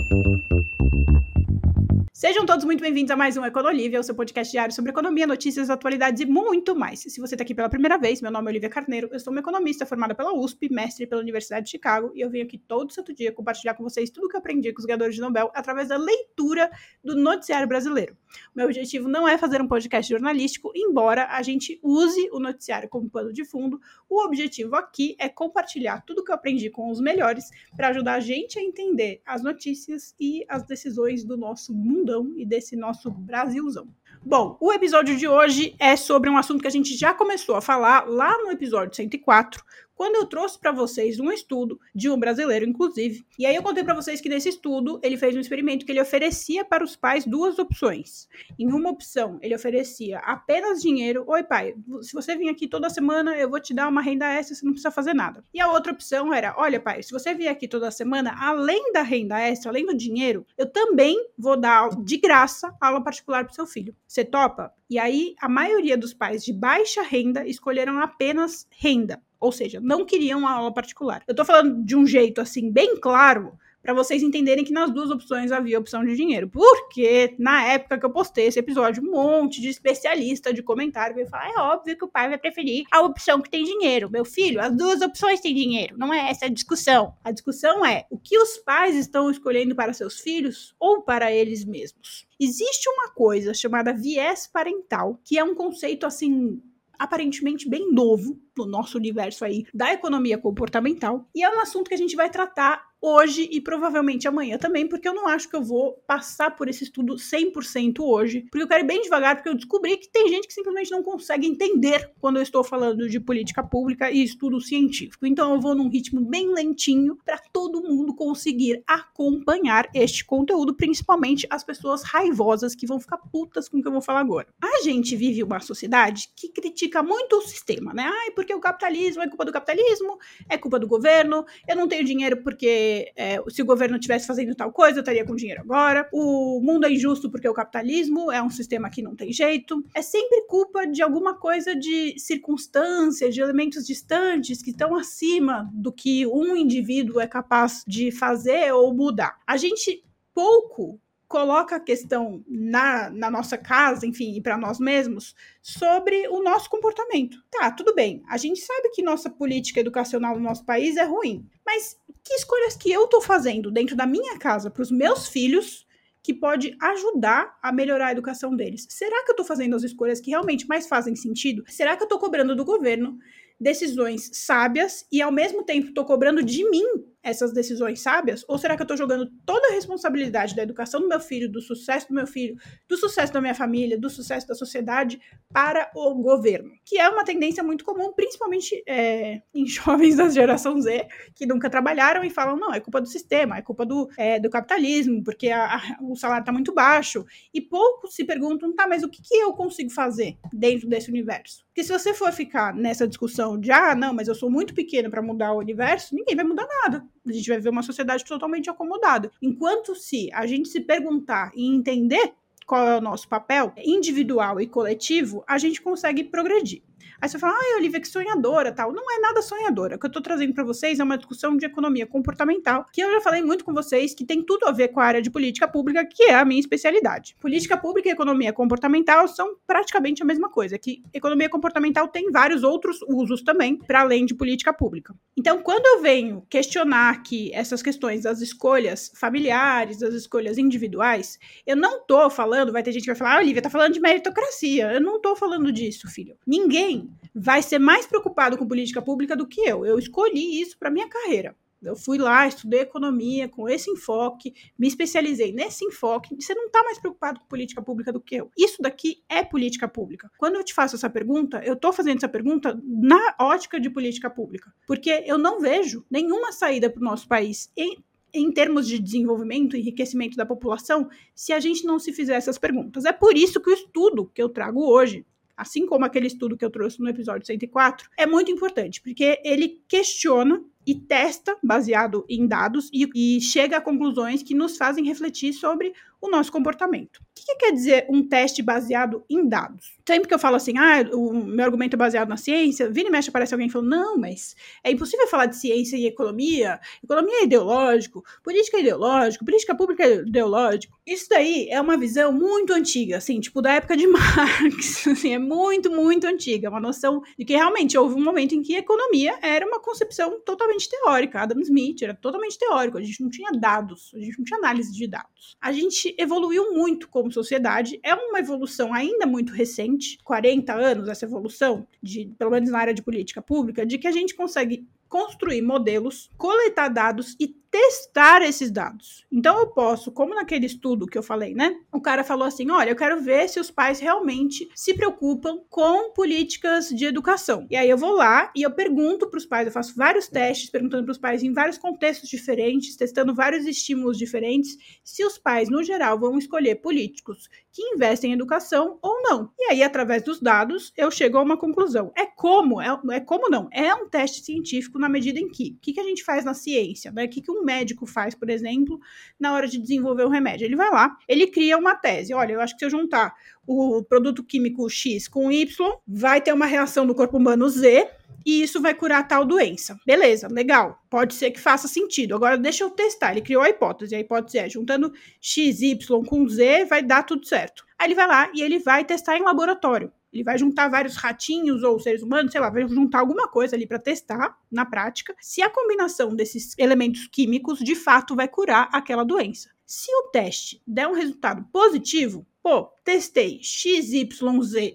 Sejam 2.19 2.45
todos 2.45 2.65
muito 2.65 2.81
bem-vindos 2.81 3.13
a 3.13 3.17
mais 3.17 3.37
um 3.37 3.45
Econolívia, 3.45 4.01
o 4.01 4.03
seu 4.03 4.13
podcast 4.13 4.51
diário 4.51 4.75
sobre 4.75 4.91
economia, 4.91 5.25
notícias, 5.25 5.71
atualidades 5.71 6.21
e 6.21 6.27
muito 6.27 6.75
mais. 6.75 6.99
Se 6.99 7.21
você 7.21 7.37
está 7.37 7.45
aqui 7.45 7.55
pela 7.55 7.69
primeira 7.69 7.97
vez, 7.97 8.21
meu 8.21 8.33
nome 8.33 8.49
é 8.49 8.51
Olivia 8.51 8.69
Carneiro, 8.69 9.09
eu 9.13 9.21
sou 9.21 9.33
uma 9.33 9.39
economista 9.39 9.87
formada 9.87 10.17
pela 10.17 10.35
USP, 10.35 10.69
mestre 10.69 11.07
pela 11.07 11.21
Universidade 11.21 11.67
de 11.67 11.71
Chicago, 11.71 12.11
e 12.17 12.21
eu 12.21 12.29
venho 12.29 12.45
aqui 12.45 12.59
todo 12.59 12.93
santo 12.93 13.15
dia 13.15 13.31
compartilhar 13.31 13.75
com 13.75 13.85
vocês 13.85 14.11
tudo 14.11 14.25
o 14.25 14.29
que 14.29 14.37
aprendi 14.37 14.73
com 14.73 14.81
os 14.81 14.85
ganhadores 14.85 15.15
de 15.15 15.21
Nobel 15.21 15.49
através 15.55 15.91
da 15.91 15.97
leitura 15.97 16.69
do 17.05 17.15
noticiário 17.15 17.69
brasileiro. 17.69 18.17
Meu 18.53 18.67
objetivo 18.67 19.09
não 19.09 19.29
é 19.29 19.39
fazer 19.39 19.63
um 19.63 19.69
podcast 19.69 20.11
jornalístico, 20.13 20.73
embora 20.75 21.29
a 21.29 21.41
gente 21.41 21.79
use 21.85 22.29
o 22.33 22.41
noticiário 22.41 22.89
como 22.89 23.09
pano 23.09 23.33
de 23.33 23.45
fundo, 23.45 23.81
o 24.09 24.25
objetivo 24.25 24.75
aqui 24.75 25.15
é 25.21 25.29
compartilhar 25.29 26.01
tudo 26.05 26.25
que 26.25 26.33
eu 26.33 26.35
aprendi 26.35 26.69
com 26.69 26.91
os 26.91 27.01
melhores 27.01 27.45
para 27.77 27.91
ajudar 27.91 28.15
a 28.15 28.21
gente 28.21 28.59
a 28.59 28.63
entender 28.63 29.23
as 29.25 29.41
notícias 29.41 30.17
e 30.19 30.45
as 30.49 30.65
decisões 30.65 31.23
do 31.23 31.37
nosso 31.37 31.73
mundo 31.73 32.08
mundão 32.09 32.35
e 32.37 32.47
desse 32.47 32.75
nosso 32.77 33.11
Brasilzão. 33.11 33.89
Bom, 34.25 34.57
o 34.61 34.73
episódio 34.73 35.17
de 35.17 35.29
hoje 35.29 35.75
é 35.79 35.97
sobre 35.97 36.29
um 36.29 36.37
assunto 36.37 36.61
que 36.61 36.67
a 36.67 36.71
gente 36.71 36.97
já 36.97 37.15
começou 37.15 37.55
a 37.55 37.61
falar 37.61 38.07
lá 38.07 38.37
no 38.43 38.51
episódio 38.51 38.95
104, 38.95 39.63
quando 39.99 40.15
eu 40.15 40.27
trouxe 40.27 40.57
para 40.57 40.71
vocês 40.71 41.19
um 41.19 41.29
estudo 41.33 41.81
de 41.93 42.09
um 42.09 42.17
brasileiro, 42.17 42.65
inclusive, 42.65 43.27
e 43.37 43.45
aí 43.45 43.57
eu 43.57 43.63
contei 43.65 43.83
para 43.83 43.95
vocês 43.97 44.21
que 44.21 44.29
nesse 44.29 44.49
estudo 44.49 45.01
ele 45.03 45.17
fez 45.17 45.35
um 45.35 45.41
experimento 45.41 45.85
que 45.85 45.91
ele 45.91 46.01
oferecia 46.01 46.65
para 46.65 46.85
os 46.85 46.95
pais 46.95 47.27
duas 47.27 47.59
opções. 47.59 48.29
Em 48.57 48.69
uma 48.73 48.91
opção, 48.91 49.41
ele 49.43 49.57
oferecia 49.57 50.21
apenas 50.21 50.81
dinheiro. 50.81 51.25
Oi, 51.27 51.43
pai, 51.43 51.75
se 52.01 52.13
você 52.13 52.37
vir 52.37 52.49
aqui 52.49 52.69
toda 52.69 52.89
semana, 52.89 53.37
eu 53.37 53.51
vou 53.51 53.59
te 53.59 53.75
dar 53.75 53.89
uma 53.89 54.01
renda 54.01 54.25
extra, 54.27 54.55
você 54.55 54.65
não 54.65 54.73
precisa 54.73 54.93
fazer 54.93 55.15
nada. 55.15 55.45
E 55.53 55.61
a 55.61 55.69
outra 55.73 55.93
opção 55.93 56.33
era: 56.33 56.55
olha, 56.57 56.79
pai, 56.79 57.03
se 57.03 57.11
você 57.11 57.35
vier 57.35 57.51
aqui 57.51 57.67
toda 57.67 57.91
semana, 57.91 58.37
além 58.41 58.93
da 58.93 59.03
renda 59.03 59.41
extra, 59.41 59.69
além 59.69 59.85
do 59.85 59.97
dinheiro, 59.97 60.47
eu 60.57 60.71
também 60.71 61.17
vou 61.37 61.57
dar 61.57 61.89
de 62.05 62.19
graça 62.19 62.73
aula 62.81 63.03
particular 63.03 63.45
para 63.45 63.53
seu 63.53 63.67
filho. 63.67 63.97
Você 64.09 64.25
topa? 64.25 64.73
E 64.89 64.99
aí, 64.99 65.35
a 65.39 65.51
maioria 65.51 65.97
dos 65.97 66.15
pais 66.15 66.43
de 66.43 66.51
baixa 66.51 67.03
renda 67.03 67.47
escolheram 67.47 67.99
apenas 67.99 68.67
renda. 68.71 69.23
Ou 69.39 69.53
seja, 69.53 69.81
não 69.81 70.07
queriam 70.07 70.49
a 70.49 70.53
aula 70.53 70.73
particular. 70.73 71.23
Eu 71.29 71.35
tô 71.35 71.45
falando 71.45 71.85
de 71.85 71.95
um 71.95 72.07
jeito 72.07 72.41
assim 72.41 72.73
bem 72.73 72.99
claro 72.99 73.53
para 73.89 73.95
vocês 73.95 74.23
entenderem 74.23 74.67
que 74.67 74.71
nas 74.71 74.93
duas 74.93 75.11
opções 75.11 75.51
havia 75.51 75.79
opção 75.79 76.05
de 76.05 76.15
dinheiro. 76.15 76.47
Porque 76.47 77.35
na 77.39 77.65
época 77.65 77.99
que 77.99 78.05
eu 78.05 78.11
postei 78.11 78.45
esse 78.45 78.59
episódio, 78.59 79.03
um 79.03 79.11
monte 79.13 79.63
de 79.63 79.71
especialista 79.71 80.53
de 80.53 80.63
comentário 80.63 81.17
veio 81.17 81.27
falar: 81.27 81.49
é 81.49 81.59
óbvio 81.59 81.97
que 81.97 82.05
o 82.05 82.09
pai 82.09 82.29
vai 82.29 82.37
preferir 82.37 82.85
a 82.93 83.01
opção 83.01 83.41
que 83.41 83.49
tem 83.49 83.65
dinheiro. 83.65 84.11
Meu 84.11 84.27
filho, 84.27 84.61
as 84.61 84.77
duas 84.77 85.01
opções 85.01 85.41
têm 85.41 85.55
dinheiro. 85.55 85.97
Não 85.97 86.13
é 86.13 86.31
essa 86.31 86.45
a 86.45 86.51
discussão. 86.51 87.15
A 87.25 87.33
discussão 87.33 87.87
é 87.87 88.05
o 88.11 88.19
que 88.19 88.37
os 88.37 88.59
pais 88.59 88.95
estão 88.95 89.31
escolhendo 89.31 89.75
para 89.75 89.95
seus 89.95 90.21
filhos 90.21 90.75
ou 90.79 91.01
para 91.01 91.33
eles 91.33 91.65
mesmos. 91.65 92.27
Existe 92.39 92.91
uma 92.91 93.09
coisa 93.09 93.55
chamada 93.55 93.95
viés 93.95 94.47
parental, 94.47 95.19
que 95.25 95.39
é 95.39 95.43
um 95.43 95.55
conceito 95.55 96.05
assim 96.05 96.61
aparentemente 96.99 97.69
bem 97.69 97.91
novo 97.91 98.39
no 98.59 98.71
nosso 98.71 98.99
universo 98.99 99.45
aí 99.45 99.65
da 99.73 99.93
economia 99.93 100.39
comportamental 100.39 101.27
e 101.35 101.43
é 101.43 101.51
um 101.51 101.61
assunto 101.61 101.89
que 101.89 101.95
a 101.95 101.99
gente 101.99 102.17
vai 102.17 102.31
tratar 102.31 102.89
hoje 103.01 103.49
e 103.51 103.61
provavelmente 103.61 104.27
amanhã 104.27 104.59
também, 104.59 104.87
porque 104.87 105.09
eu 105.09 105.15
não 105.15 105.29
acho 105.29 105.49
que 105.49 105.57
eu 105.57 105.63
vou 105.63 105.93
passar 106.07 106.55
por 106.57 106.69
esse 106.69 106.85
estudo 106.85 107.15
100% 107.15 108.01
hoje, 108.01 108.43
porque 108.51 108.63
eu 108.63 108.69
quero 108.69 108.85
ir 108.85 108.87
bem 108.87 109.03
devagar, 109.03 109.37
porque 109.37 109.49
eu 109.49 109.55
descobri 109.55 109.97
que 109.97 110.11
tem 110.11 110.29
gente 110.29 110.49
que 110.49 110.55
simplesmente 110.55 110.91
não 110.91 111.03
consegue 111.03 111.47
entender 111.47 112.11
quando 112.21 112.37
eu 112.37 112.43
estou 112.43 112.65
falando 112.65 113.09
de 113.09 113.21
política 113.21 113.63
pública 113.63 114.11
e 114.11 114.23
estudo 114.23 114.61
científico. 114.61 115.27
Então 115.27 115.55
eu 115.55 115.61
vou 115.61 115.75
num 115.75 115.89
ritmo 115.89 116.21
bem 116.21 116.53
lentinho 116.53 117.17
para 117.25 117.39
todo 117.53 117.83
mundo 117.83 118.15
conseguir 118.15 118.83
acompanhar 118.87 119.89
este 119.95 120.25
conteúdo, 120.25 120.75
principalmente 120.75 121.47
as 121.51 121.63
pessoas 121.63 122.03
raivosas 122.03 122.75
que 122.75 122.87
vão 122.87 122.99
ficar 122.99 123.19
putas 123.19 123.69
com 123.69 123.79
o 123.79 123.83
que 123.83 123.89
eu 123.89 123.93
vou 123.93 124.03
falar 124.03 124.21
agora. 124.21 124.49
A 124.61 124.83
gente 124.83 125.15
vive 125.15 125.43
uma 125.43 125.61
sociedade 125.61 126.29
que 126.35 126.49
critica 126.49 127.03
muito 127.03 127.37
o 127.37 127.43
sistema, 127.43 127.95
né? 127.95 128.05
Ai, 128.05 128.31
porque 128.49 128.55
o 128.55 128.61
capitalismo 128.61 129.23
é 129.23 129.29
culpa 129.29 129.45
do 129.45 129.53
capitalismo, 129.53 130.19
é 130.49 130.57
culpa 130.57 130.79
do 130.79 130.89
governo, 130.89 131.45
eu 131.69 131.77
não 131.77 131.87
tenho 131.87 132.03
dinheiro 132.03 132.43
porque 132.43 133.13
é, 133.15 133.39
se 133.49 133.61
o 133.61 133.67
governo 133.67 133.97
estivesse 133.97 134.27
fazendo 134.27 134.55
tal 134.55 134.73
coisa, 134.73 134.99
eu 134.99 135.01
estaria 135.01 135.23
com 135.23 135.37
dinheiro 135.37 135.61
agora. 135.61 136.09
O 136.11 136.59
mundo 136.63 136.87
é 136.87 136.91
injusto 136.91 137.31
porque 137.31 137.47
o 137.47 137.53
capitalismo 137.53 138.33
é 138.33 138.43
um 138.43 138.49
sistema 138.49 138.89
que 138.89 139.03
não 139.03 139.15
tem 139.15 139.31
jeito. 139.35 139.85
É 139.95 140.01
sempre 140.01 140.47
culpa 140.47 140.87
de 140.87 141.03
alguma 141.03 141.35
coisa 141.35 141.77
de 141.77 142.19
circunstâncias, 142.19 143.35
de 143.35 143.43
elementos 143.43 143.87
distantes 143.87 144.63
que 144.63 144.71
estão 144.71 144.97
acima 144.97 145.71
do 145.75 145.93
que 145.93 146.27
um 146.27 146.57
indivíduo 146.57 147.21
é 147.21 147.27
capaz 147.27 147.85
de 147.87 148.11
fazer 148.11 148.73
ou 148.73 148.95
mudar. 148.95 149.37
A 149.47 149.59
gente 149.59 150.03
pouco 150.33 150.99
coloca 151.29 151.77
a 151.77 151.81
questão 151.81 152.43
na, 152.49 153.11
na 153.11 153.31
nossa 153.31 153.59
casa, 153.59 154.07
enfim, 154.07 154.35
e 154.35 154.41
para 154.41 154.57
nós 154.57 154.81
mesmos, 154.81 155.35
sobre 155.61 156.27
o 156.29 156.43
nosso 156.43 156.71
comportamento. 156.71 157.37
Tá, 157.51 157.71
tudo 157.71 157.95
bem. 157.95 158.23
A 158.29 158.39
gente 158.39 158.61
sabe 158.61 158.89
que 158.91 159.03
nossa 159.03 159.29
política 159.29 159.81
educacional 159.81 160.35
no 160.35 160.43
nosso 160.43 160.65
país 160.65 160.97
é 160.97 161.05
ruim, 161.05 161.47
mas 161.65 162.01
que 162.25 162.33
escolhas 162.35 162.77
que 162.77 162.91
eu 162.91 163.05
estou 163.05 163.21
fazendo 163.21 163.71
dentro 163.71 163.95
da 163.95 164.07
minha 164.07 164.39
casa 164.39 164.71
para 164.71 164.83
os 164.83 164.91
meus 164.91 165.29
filhos 165.29 165.87
que 166.23 166.33
pode 166.33 166.77
ajudar 166.81 167.59
a 167.63 167.71
melhorar 167.71 168.07
a 168.07 168.13
educação 168.13 168.57
deles? 168.57 168.87
Será 168.89 169.23
que 169.23 169.31
eu 169.31 169.35
estou 169.35 169.47
fazendo 169.47 169.77
as 169.77 169.83
escolhas 169.83 170.21
que 170.21 170.31
realmente 170.31 170.67
mais 170.67 170.89
fazem 170.89 171.15
sentido? 171.15 171.63
Será 171.69 171.95
que 171.95 172.03
eu 172.03 172.07
estou 172.07 172.19
cobrando 172.19 172.57
do 172.57 172.65
governo 172.65 173.19
decisões 173.61 174.31
sábias 174.33 175.07
e 175.11 175.21
ao 175.21 175.33
mesmo 175.33 175.63
tempo 175.65 175.89
estou 175.89 176.05
cobrando 176.05 176.43
de 176.43 176.69
mim 176.71 176.85
essas 177.29 177.53
decisões 177.53 178.01
sábias? 178.01 178.45
Ou 178.49 178.59
será 178.59 178.77
que 178.77 178.83
eu 178.83 178.85
estou 178.85 178.97
jogando 178.97 179.31
toda 179.45 179.69
a 179.69 179.73
responsabilidade 179.73 180.55
da 180.55 180.63
educação 180.63 181.01
do 181.01 181.09
meu 181.09 181.21
filho, 181.21 181.51
do 181.51 181.61
sucesso 181.61 182.09
do 182.09 182.15
meu 182.15 182.27
filho, 182.27 182.57
do 182.89 182.97
sucesso 182.97 183.33
da 183.33 183.41
minha 183.41 183.55
família, 183.55 183.99
do 183.99 184.11
sucesso 184.11 184.47
da 184.47 184.55
sociedade 184.55 185.21
para 185.53 185.91
o 185.95 186.15
governo? 186.15 186.71
Que 186.85 186.99
é 186.99 187.09
uma 187.09 187.25
tendência 187.25 187.63
muito 187.63 187.85
comum, 187.85 188.13
principalmente 188.13 188.83
é, 188.87 189.43
em 189.55 189.65
jovens 189.69 190.17
da 190.17 190.29
geração 190.29 190.81
Z, 190.81 191.07
que 191.35 191.47
nunca 191.47 191.71
trabalharam 191.71 192.25
e 192.25 192.31
falam: 192.31 192.57
não, 192.57 192.73
é 192.73 192.81
culpa 192.81 193.01
do 193.01 193.09
sistema, 193.09 193.59
é 193.59 193.63
culpa 193.63 193.85
do, 193.85 194.09
é, 194.17 194.41
do 194.41 194.51
capitalismo, 194.51 195.23
porque 195.23 195.49
a, 195.49 195.77
a, 195.77 195.81
o 196.03 196.17
salário 196.17 196.43
está 196.43 196.53
muito 196.53 196.75
baixo. 196.75 197.25
E 197.53 197.61
poucos 197.61 198.15
se 198.15 198.25
perguntam: 198.25 198.75
tá, 198.75 198.87
mas 198.87 199.03
o 199.03 199.09
que, 199.09 199.23
que 199.23 199.37
eu 199.37 199.53
consigo 199.53 199.91
fazer 199.91 200.37
dentro 200.53 200.89
desse 200.89 201.11
universo? 201.11 201.65
Porque 201.67 201.85
se 201.85 201.93
você 201.93 202.13
for 202.13 202.33
ficar 202.33 202.75
nessa 202.75 203.07
discussão 203.07 203.59
de, 203.59 203.71
ah, 203.71 203.95
não, 203.95 204.13
mas 204.13 204.27
eu 204.27 204.35
sou 204.35 204.51
muito 204.51 204.75
pequeno 204.75 205.11
para 205.11 205.23
mudar 205.23 205.53
o 205.53 205.59
universo, 205.59 206.15
ninguém 206.15 206.35
vai 206.35 206.45
mudar 206.45 206.67
nada 206.83 207.07
a 207.31 207.35
gente 207.35 207.49
vai 207.49 207.61
ver 207.61 207.71
uma 207.71 207.83
sociedade 207.83 208.25
totalmente 208.25 208.71
acomodada. 208.71 209.31
Enquanto 209.41 209.95
se 209.95 210.31
a 210.33 210.47
gente 210.47 210.69
se 210.69 210.81
perguntar 210.81 211.51
e 211.55 211.67
entender 211.67 212.33
qual 212.67 212.87
é 212.87 212.99
o 212.99 213.01
nosso 213.01 213.29
papel 213.29 213.73
individual 213.79 214.61
e 214.61 214.67
coletivo, 214.67 215.43
a 215.47 215.57
gente 215.57 215.81
consegue 215.81 216.25
progredir. 216.25 216.83
Aí 217.21 217.29
você 217.29 217.39
fala, 217.39 217.55
ai, 217.57 217.79
Olivia, 217.79 218.01
que 218.01 218.07
sonhadora, 218.07 218.71
tal. 218.71 218.93
Não 218.93 219.03
é 219.11 219.19
nada 219.19 219.43
sonhadora. 219.43 219.97
O 219.97 219.99
que 219.99 220.07
eu 220.07 220.11
tô 220.11 220.21
trazendo 220.21 220.55
para 220.55 220.63
vocês 220.63 221.01
é 221.01 221.05
uma 221.05 221.19
discussão 221.19 221.57
de 221.57 221.67
economia 221.67 222.07
comportamental, 222.07 222.87
que 222.93 223.01
eu 223.01 223.11
já 223.11 223.21
falei 223.21 223.43
muito 223.43 223.65
com 223.65 223.75
vocês, 223.75 224.15
que 224.15 224.25
tem 224.25 224.43
tudo 224.43 224.67
a 224.67 224.71
ver 224.71 224.89
com 224.89 225.01
a 225.01 225.05
área 225.05 225.21
de 225.21 225.29
política 225.29 225.67
pública, 225.67 226.05
que 226.05 226.25
é 226.25 226.35
a 226.35 226.45
minha 226.45 226.61
especialidade. 226.61 227.37
Política 227.41 227.77
pública 227.77 228.09
e 228.09 228.13
economia 228.13 228.53
comportamental 228.53 229.27
são 229.27 229.57
praticamente 229.67 230.23
a 230.23 230.27
mesma 230.27 230.49
coisa, 230.49 230.79
que 230.79 231.03
economia 231.13 231.49
comportamental 231.49 232.07
tem 232.07 232.31
vários 232.31 232.63
outros 232.63 233.01
usos 233.09 233.43
também, 233.43 233.77
para 233.77 234.03
além 234.03 234.25
de 234.25 234.35
política 234.35 234.73
pública. 234.73 235.13
Então, 235.37 235.61
quando 235.61 235.87
eu 235.87 236.03
venho 236.03 236.45
questionar 236.49 237.11
aqui 237.11 237.51
essas 237.53 237.83
questões 237.83 238.23
das 238.23 238.41
escolhas 238.41 239.11
familiares, 239.17 239.99
das 239.99 240.15
escolhas 240.15 240.57
individuais, 240.57 241.39
eu 241.67 241.77
não 241.77 242.05
tô 242.07 242.31
falando, 242.31 242.73
vai 242.73 242.83
ter 242.83 242.93
gente 242.93 243.03
que 243.03 243.11
vai 243.11 243.17
falar, 243.17 243.37
ah, 243.37 243.41
Olivia, 243.41 243.63
tá 243.63 243.71
falando 243.71 243.93
de 243.93 244.01
meritocracia. 244.01 244.93
Eu 244.93 245.01
não 245.01 245.21
tô 245.21 245.35
falando 245.35 245.73
disso, 245.73 246.09
filho. 246.09 246.37
Ninguém 246.47 247.08
vai 247.35 247.63
ser 247.63 247.79
mais 247.79 248.07
preocupado 248.07 248.57
com 248.57 248.67
política 248.67 249.03
pública 249.03 249.37
do 249.37 249.47
que 249.47 249.61
eu. 249.61 249.85
Eu 249.85 249.99
escolhi 249.99 250.61
isso 250.61 250.79
para 250.79 250.91
minha 250.91 251.09
carreira. 251.09 251.55
Eu 251.81 251.95
fui 251.95 252.19
lá, 252.19 252.47
estudei 252.47 252.81
economia 252.81 253.49
com 253.49 253.69
esse 253.69 253.89
enfoque, 253.89 254.53
me 254.77 254.89
especializei 254.89 255.53
nesse 255.53 255.85
enfoque. 255.85 256.35
Você 256.35 256.53
não 256.53 256.67
está 256.67 256.83
mais 256.83 256.99
preocupado 256.99 257.39
com 257.39 257.47
política 257.47 257.81
pública 257.81 258.13
do 258.13 258.21
que 258.21 258.35
eu. 258.35 258.51
Isso 258.59 258.83
daqui 258.83 259.23
é 259.29 259.45
política 259.45 259.87
pública. 259.87 260.31
Quando 260.39 260.57
eu 260.57 260.65
te 260.65 260.75
faço 260.75 260.97
essa 260.97 261.09
pergunta, 261.09 261.63
eu 261.65 261.75
estou 261.75 261.93
fazendo 261.93 262.17
essa 262.17 262.29
pergunta 262.29 262.81
na 262.85 263.37
ótica 263.41 263.79
de 263.79 263.89
política 263.89 264.29
pública, 264.29 264.73
porque 264.87 265.23
eu 265.25 265.39
não 265.39 265.61
vejo 265.61 266.05
nenhuma 266.11 266.51
saída 266.51 266.91
para 266.91 267.01
o 267.01 267.05
nosso 267.05 267.29
país 267.29 267.71
em 267.77 268.03
em 268.33 268.53
termos 268.53 268.87
de 268.87 268.99
desenvolvimento 268.99 269.75
e 269.75 269.81
enriquecimento 269.81 270.37
da 270.37 270.45
população 270.45 271.09
se 271.35 271.51
a 271.53 271.61
gente 271.61 271.85
não 271.85 271.99
se 271.99 272.13
fizer 272.13 272.35
essas 272.35 272.59
perguntas. 272.59 273.05
É 273.05 273.13
por 273.13 273.37
isso 273.37 273.61
que 273.61 273.71
o 273.71 273.73
estudo 273.73 274.31
que 274.35 274.43
eu 274.43 274.49
trago 274.49 274.85
hoje, 274.85 275.25
assim 275.59 275.85
como 275.85 276.05
aquele 276.05 276.29
estudo 276.29 276.57
que 276.57 276.65
eu 276.65 276.71
trouxe 276.71 277.01
no 277.01 277.09
episódio 277.09 277.45
104, 277.45 278.09
é 278.17 278.27
muito 278.27 278.51
importante, 278.51 279.03
porque 279.03 279.41
ele 279.45 279.83
questiona 279.89 280.63
e 280.87 280.95
testa 280.95 281.55
baseado 281.63 282.25
em 282.31 282.47
dados 282.47 282.89
e, 282.93 283.07
e, 283.15 283.41
chega 283.43 283.77
a 283.77 283.81
conclusões 283.81 284.43
que 284.43 284.55
nos 284.55 284.79
fazem 284.79 285.05
refletir 285.05 285.53
sobre 285.53 285.93
o 286.21 286.29
nosso 286.29 286.51
comportamento. 286.51 287.19
O 287.19 287.23
que, 287.35 287.45
que, 287.45 287.57
quer 287.57 287.73
dizer 287.73 288.07
um 288.11 288.27
teste 288.27 288.63
baseado 288.63 289.25
em 289.31 289.49
dados? 289.49 289.97
Sempre 290.07 290.29
que 290.29 290.35
eu 290.35 290.39
falo 290.39 290.57
assim, 290.57 290.77
ah, 290.77 291.09
o 291.13 291.33
meu 291.33 291.65
argumento 291.65 291.95
é 291.95 291.97
baseado 291.97 292.29
na 292.29 292.37
ciência, 292.37 292.91
vira 292.91 293.09
e 293.09 293.11
mexe 293.11 293.29
aparece 293.29 293.55
alguém 293.55 293.69
falando, 293.69 293.91
não, 293.91 294.19
mas 294.19 294.57
é 294.83 294.91
impossível 294.91 295.27
falar 295.29 295.47
de 295.47 295.57
ciência 295.57 295.97
e 295.97 296.07
economia, 296.07 296.81
economia 297.03 297.41
é 297.41 297.45
ideológico, 297.45 298.25
política 298.43 298.79
é 298.79 298.81
ideológico, 298.81 299.45
política 299.45 299.75
pública 299.75 300.05
é 300.05 300.17
ideológico. 300.17 300.99
Isso 301.07 301.27
daí 301.29 301.69
é 301.71 301.81
uma 301.81 301.97
visão 301.97 302.33
muito 302.33 302.73
antiga, 302.73 303.19
assim, 303.19 303.41
tipo 303.41 303.63
da 303.63 303.73
época 303.73 303.97
de 303.97 304.07
Marx, 304.09 305.07
assim, 305.07 305.35
é 305.35 305.39
muito, 305.39 305.91
muito 305.91 306.27
antiga, 306.27 306.67
é 306.67 306.71
uma 306.71 306.81
noção 306.81 307.23
de 307.39 307.45
que 307.45 307.55
realmente 307.55 307.97
houve 307.97 308.15
um 308.15 308.25
momento 308.25 308.55
em 308.55 308.63
que 308.63 308.75
economia 308.75 309.39
era 309.41 309.67
uma 309.67 309.81
concepção 309.81 310.41
totalmente 310.41 310.89
teórica, 310.89 311.43
Adam 311.43 311.61
Smith 311.61 312.03
era 312.03 312.15
totalmente 312.15 312.59
teórico, 312.59 312.99
a 312.99 313.03
gente 313.03 313.23
não 313.23 313.31
tinha 313.31 313.51
dados, 313.53 314.11
a 314.15 314.19
gente 314.19 314.39
não 314.39 314.45
tinha 314.45 314.59
análise 314.59 314.93
de 314.93 315.07
dados. 315.07 315.57
A 315.61 315.73
gente 315.73 316.08
gente 316.09 316.15
evoluiu 316.19 316.73
muito 316.73 317.09
como 317.09 317.31
sociedade. 317.31 318.01
É 318.03 318.15
uma 318.15 318.39
evolução 318.39 318.93
ainda 318.95 319.27
muito 319.27 319.53
recente, 319.53 320.19
40 320.25 320.73
anos 320.73 321.09
essa 321.09 321.25
evolução, 321.25 321.87
de, 322.03 322.33
pelo 322.39 322.51
menos 322.51 322.71
na 322.71 322.79
área 322.79 322.95
de 322.95 323.03
política 323.03 323.43
pública, 323.43 323.85
de 323.85 323.99
que 323.99 324.07
a 324.07 324.13
gente 324.13 324.35
consegue 324.35 324.87
construir 325.09 325.63
modelos, 325.63 326.31
coletar 326.37 326.89
dados 326.89 327.35
e 327.41 327.49
testar 327.71 328.43
esses 328.43 328.71
dados. 328.71 329.27
Então 329.31 329.59
eu 329.59 329.67
posso, 329.69 330.11
como 330.11 330.35
naquele 330.35 330.67
estudo 330.67 331.07
que 331.07 331.19
eu 331.19 331.23
falei, 331.23 331.55
né? 331.55 331.77
O 331.93 332.01
cara 332.01 332.25
falou 332.25 332.47
assim: 332.47 332.71
"Olha, 332.71 332.91
eu 332.91 332.97
quero 332.97 333.21
ver 333.21 333.49
se 333.49 333.61
os 333.61 333.71
pais 333.71 334.01
realmente 334.01 334.69
se 334.75 334.95
preocupam 334.95 335.61
com 335.69 336.13
políticas 336.13 336.89
de 336.89 337.05
educação". 337.05 337.67
E 337.71 337.77
aí 337.77 337.89
eu 337.89 337.99
vou 337.99 338.13
lá 338.13 338.51
e 338.57 338.63
eu 338.63 338.71
pergunto 338.71 339.29
para 339.29 339.39
os 339.39 339.47
pais, 339.47 339.67
eu 339.67 339.73
faço 339.73 339.95
vários 339.97 340.29
testes 340.29 340.71
perguntando 340.71 341.05
para 341.05 341.13
os 341.13 341.19
pais 341.19 341.43
em 341.43 341.53
vários 341.53 341.79
contextos 341.79 342.29
diferentes, 342.29 342.97
testando 342.97 343.35
vários 343.35 343.67
estímulos 343.67 344.17
diferentes, 344.17 344.77
se 345.05 345.25
os 345.25 345.39
pais 345.39 345.69
no 345.69 345.83
geral 345.83 346.19
vão 346.19 346.39
escolher 346.39 346.77
políticos 346.77 347.49
que 347.73 347.83
investem 347.95 348.31
em 348.31 348.35
educação 348.35 348.99
ou 349.03 349.23
não. 349.23 349.51
E 349.59 349.71
aí 349.71 349.83
através 349.83 350.23
dos 350.23 350.41
dados 350.41 350.93
eu 350.97 351.11
chego 351.11 351.39
a 351.39 351.43
uma 351.43 351.57
conclusão. 351.57 352.11
É 352.17 352.27
como, 352.27 352.81
é, 352.81 352.89
é 353.13 353.21
como 353.21 353.49
não, 353.49 353.69
é 353.73 353.95
um 353.95 354.09
teste 354.09 354.43
científico 354.43 354.99
na 354.99 355.09
medida 355.09 355.39
em 355.39 355.49
que, 355.49 355.77
o 355.77 355.81
que, 355.81 355.93
que 355.93 356.01
a 356.01 356.05
gente 356.05 356.25
faz 356.25 356.45
na 356.45 356.55
ciência, 356.55 357.13
né? 357.13 357.25
O 357.25 357.29
que, 357.29 357.41
que 357.41 357.51
um 357.51 357.65
médico 357.69 358.07
faz, 358.07 358.35
por 358.35 358.49
exemplo, 358.49 358.99
na 359.39 359.53
hora 359.53 359.69
de 359.69 359.79
desenvolver 359.79 360.25
o 360.25 360.31
remédio. 360.31 360.65
Ele 360.65 360.77
vai 360.77 360.91
lá, 360.91 361.15
ele 361.29 361.47
cria 361.47 361.77
uma 361.77 361.95
tese. 361.95 362.33
Olha, 362.33 362.55
eu 362.55 362.61
acho 362.61 362.75
que 362.75 362.79
se 362.79 362.87
eu 362.87 362.91
juntar 362.91 363.35
o 363.67 364.03
produto 364.03 364.43
químico 364.43 364.89
X 364.89 365.29
com 365.29 365.53
Y, 365.53 365.67
vai 366.07 366.41
ter 366.41 366.55
uma 366.55 366.65
reação 366.65 367.07
do 367.07 367.15
corpo 367.15 367.37
humano 367.37 367.69
Z, 367.69 368.09
e 368.47 368.63
isso 368.63 368.81
vai 368.81 368.95
curar 368.95 369.29
tal 369.29 369.45
doença. 369.45 370.01
Beleza, 370.07 370.49
legal. 370.49 371.03
Pode 371.11 371.35
ser 371.35 371.51
que 371.51 371.61
faça 371.61 371.87
sentido. 371.87 372.35
Agora 372.35 372.57
deixa 372.57 372.83
eu 372.83 372.89
testar. 372.91 373.33
Ele 373.33 373.43
criou 373.43 373.63
a 373.63 373.69
hipótese. 373.69 374.15
A 374.15 374.21
hipótese 374.21 374.59
é 374.59 374.69
juntando 374.71 375.13
XY 375.39 375.99
com 376.27 376.49
Z 376.49 376.87
vai 376.87 377.03
dar 377.03 377.25
tudo 377.25 377.47
certo. 377.47 377.85
Aí 377.99 378.07
ele 378.07 378.15
vai 378.15 378.27
lá 378.27 378.51
e 378.55 378.63
ele 378.63 378.79
vai 378.79 379.05
testar 379.05 379.37
em 379.37 379.43
laboratório. 379.43 380.11
Ele 380.39 380.45
vai 380.45 380.57
juntar 380.57 380.89
vários 380.89 381.17
ratinhos 381.17 381.83
ou 381.83 381.99
seres 381.99 382.23
humanos, 382.23 382.53
sei 382.53 382.61
lá, 382.61 382.71
vai 382.71 382.87
juntar 382.87 383.19
alguma 383.19 383.49
coisa 383.49 383.75
ali 383.75 383.89
para 383.89 383.99
testar 383.99 384.57
na 384.71 384.87
prática 384.87 385.35
se 385.41 385.61
a 385.61 385.69
combinação 385.69 386.33
desses 386.33 386.77
elementos 386.79 387.27
químicos 387.27 387.81
de 387.81 387.97
fato 387.97 388.37
vai 388.37 388.47
curar 388.47 388.89
aquela 388.93 389.25
doença. 389.25 389.69
Se 389.85 390.15
o 390.15 390.29
teste 390.31 390.81
der 390.87 391.09
um 391.09 391.15
resultado 391.15 391.67
positivo, 391.73 392.47
pô, 392.63 392.85
testei 393.05 393.59
XYZ 393.61 394.29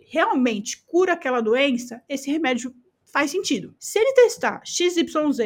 realmente 0.07 0.81
cura 0.85 1.11
aquela 1.11 1.41
doença, 1.41 2.01
esse 2.07 2.31
remédio 2.31 2.73
faz 3.03 3.29
sentido. 3.29 3.75
Se 3.77 3.99
ele 3.99 4.13
testar 4.13 4.61
XYZ 4.65 5.03